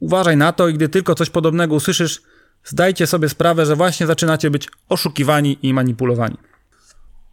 Uważaj 0.00 0.36
na 0.36 0.52
to 0.52 0.68
i 0.68 0.74
gdy 0.74 0.88
tylko 0.88 1.14
coś 1.14 1.30
podobnego 1.30 1.74
usłyszysz, 1.74 2.22
zdajcie 2.64 3.06
sobie 3.06 3.28
sprawę, 3.28 3.66
że 3.66 3.76
właśnie 3.76 4.06
zaczynacie 4.06 4.50
być 4.50 4.68
oszukiwani 4.88 5.58
i 5.62 5.74
manipulowani. 5.74 6.36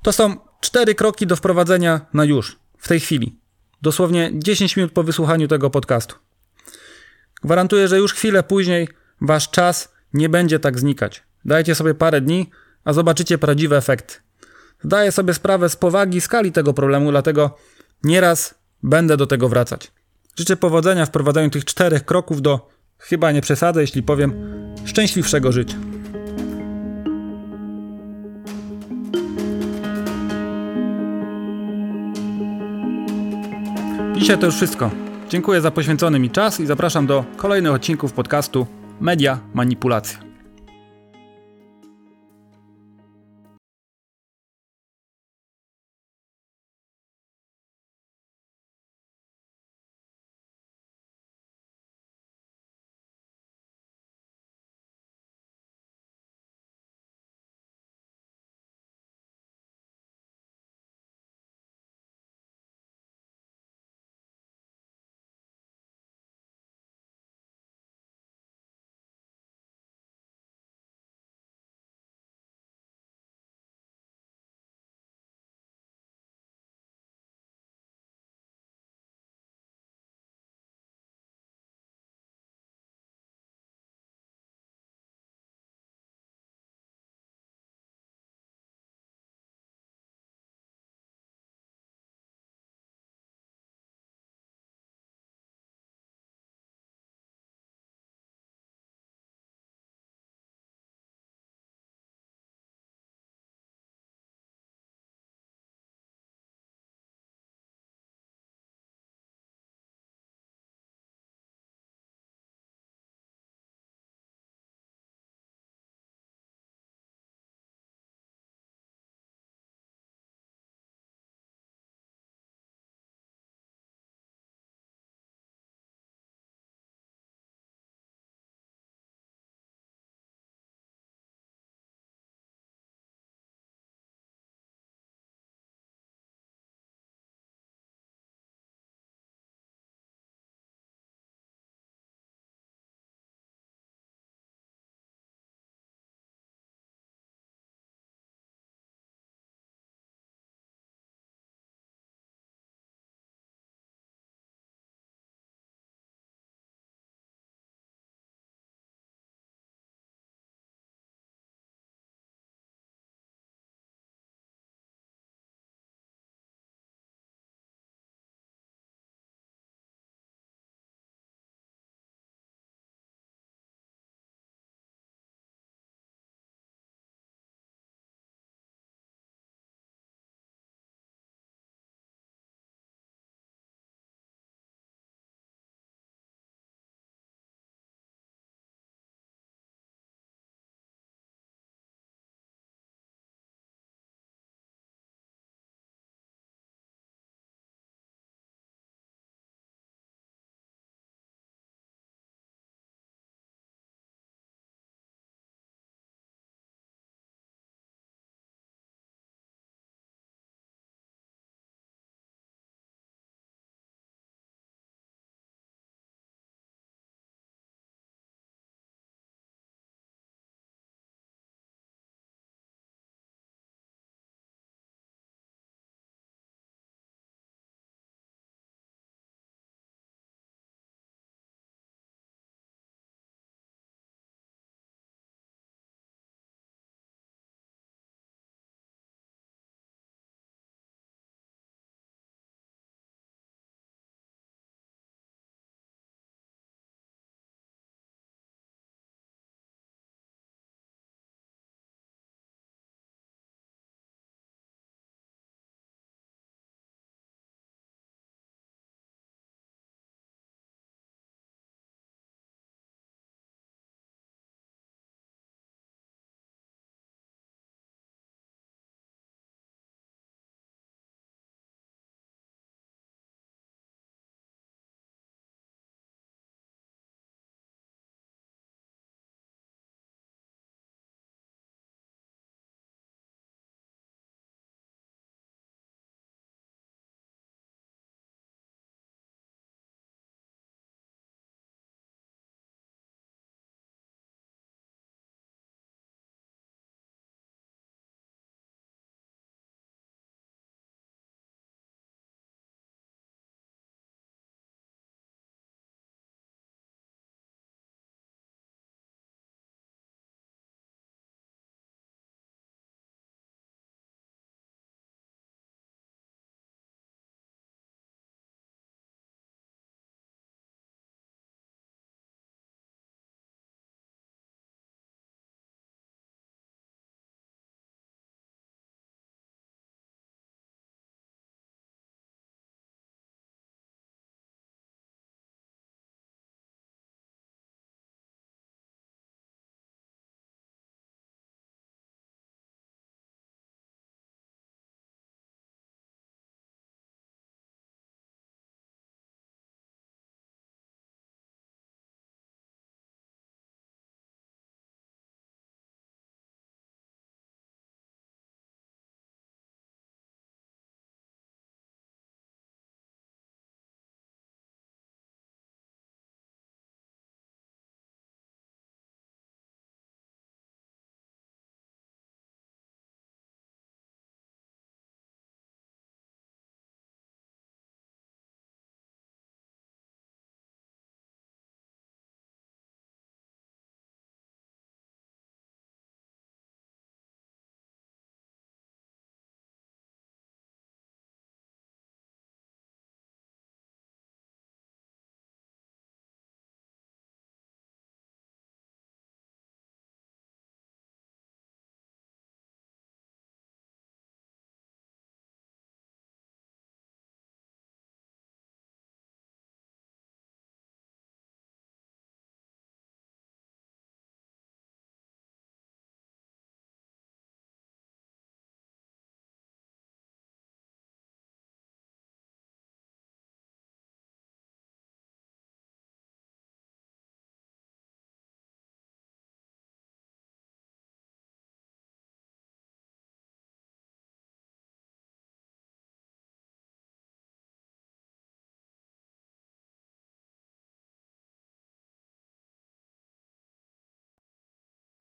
To 0.03 0.11
są 0.11 0.35
cztery 0.61 0.95
kroki 0.95 1.27
do 1.27 1.35
wprowadzenia 1.35 2.05
na 2.13 2.25
już, 2.25 2.59
w 2.77 2.87
tej 2.87 2.99
chwili. 2.99 3.39
Dosłownie 3.81 4.31
10 4.33 4.77
minut 4.77 4.91
po 4.91 5.03
wysłuchaniu 5.03 5.47
tego 5.47 5.69
podcastu. 5.69 6.15
Gwarantuję, 7.43 7.87
że 7.87 7.97
już 7.97 8.13
chwilę 8.13 8.43
później 8.43 8.87
wasz 9.21 9.49
czas 9.49 9.93
nie 10.13 10.29
będzie 10.29 10.59
tak 10.59 10.79
znikać. 10.79 11.23
Dajcie 11.45 11.75
sobie 11.75 11.93
parę 11.93 12.21
dni, 12.21 12.49
a 12.83 12.93
zobaczycie 12.93 13.37
prawdziwy 13.37 13.77
efekt. 13.77 14.21
Zdaję 14.83 15.11
sobie 15.11 15.33
sprawę 15.33 15.69
z 15.69 15.75
powagi 15.75 16.21
skali 16.21 16.51
tego 16.51 16.73
problemu, 16.73 17.11
dlatego 17.11 17.57
nieraz 18.03 18.55
będę 18.83 19.17
do 19.17 19.27
tego 19.27 19.49
wracać. 19.49 19.91
Życzę 20.35 20.55
powodzenia 20.55 21.05
w 21.05 21.09
wprowadzaniu 21.09 21.49
tych 21.49 21.65
czterech 21.65 22.05
kroków 22.05 22.41
do, 22.41 22.69
chyba 22.97 23.31
nie 23.31 23.41
przesadzę, 23.41 23.81
jeśli 23.81 24.03
powiem, 24.03 24.33
szczęśliwszego 24.85 25.51
życia. 25.51 25.92
Dzisiaj 34.23 34.37
to 34.37 34.45
już 34.45 34.55
wszystko. 34.55 34.91
Dziękuję 35.29 35.61
za 35.61 35.71
poświęcony 35.71 36.19
mi 36.19 36.29
czas 36.29 36.59
i 36.59 36.65
zapraszam 36.65 37.07
do 37.07 37.25
kolejnych 37.37 37.73
odcinków 37.73 38.13
podcastu 38.13 38.67
Media 39.01 39.39
Manipulacja. 39.53 40.32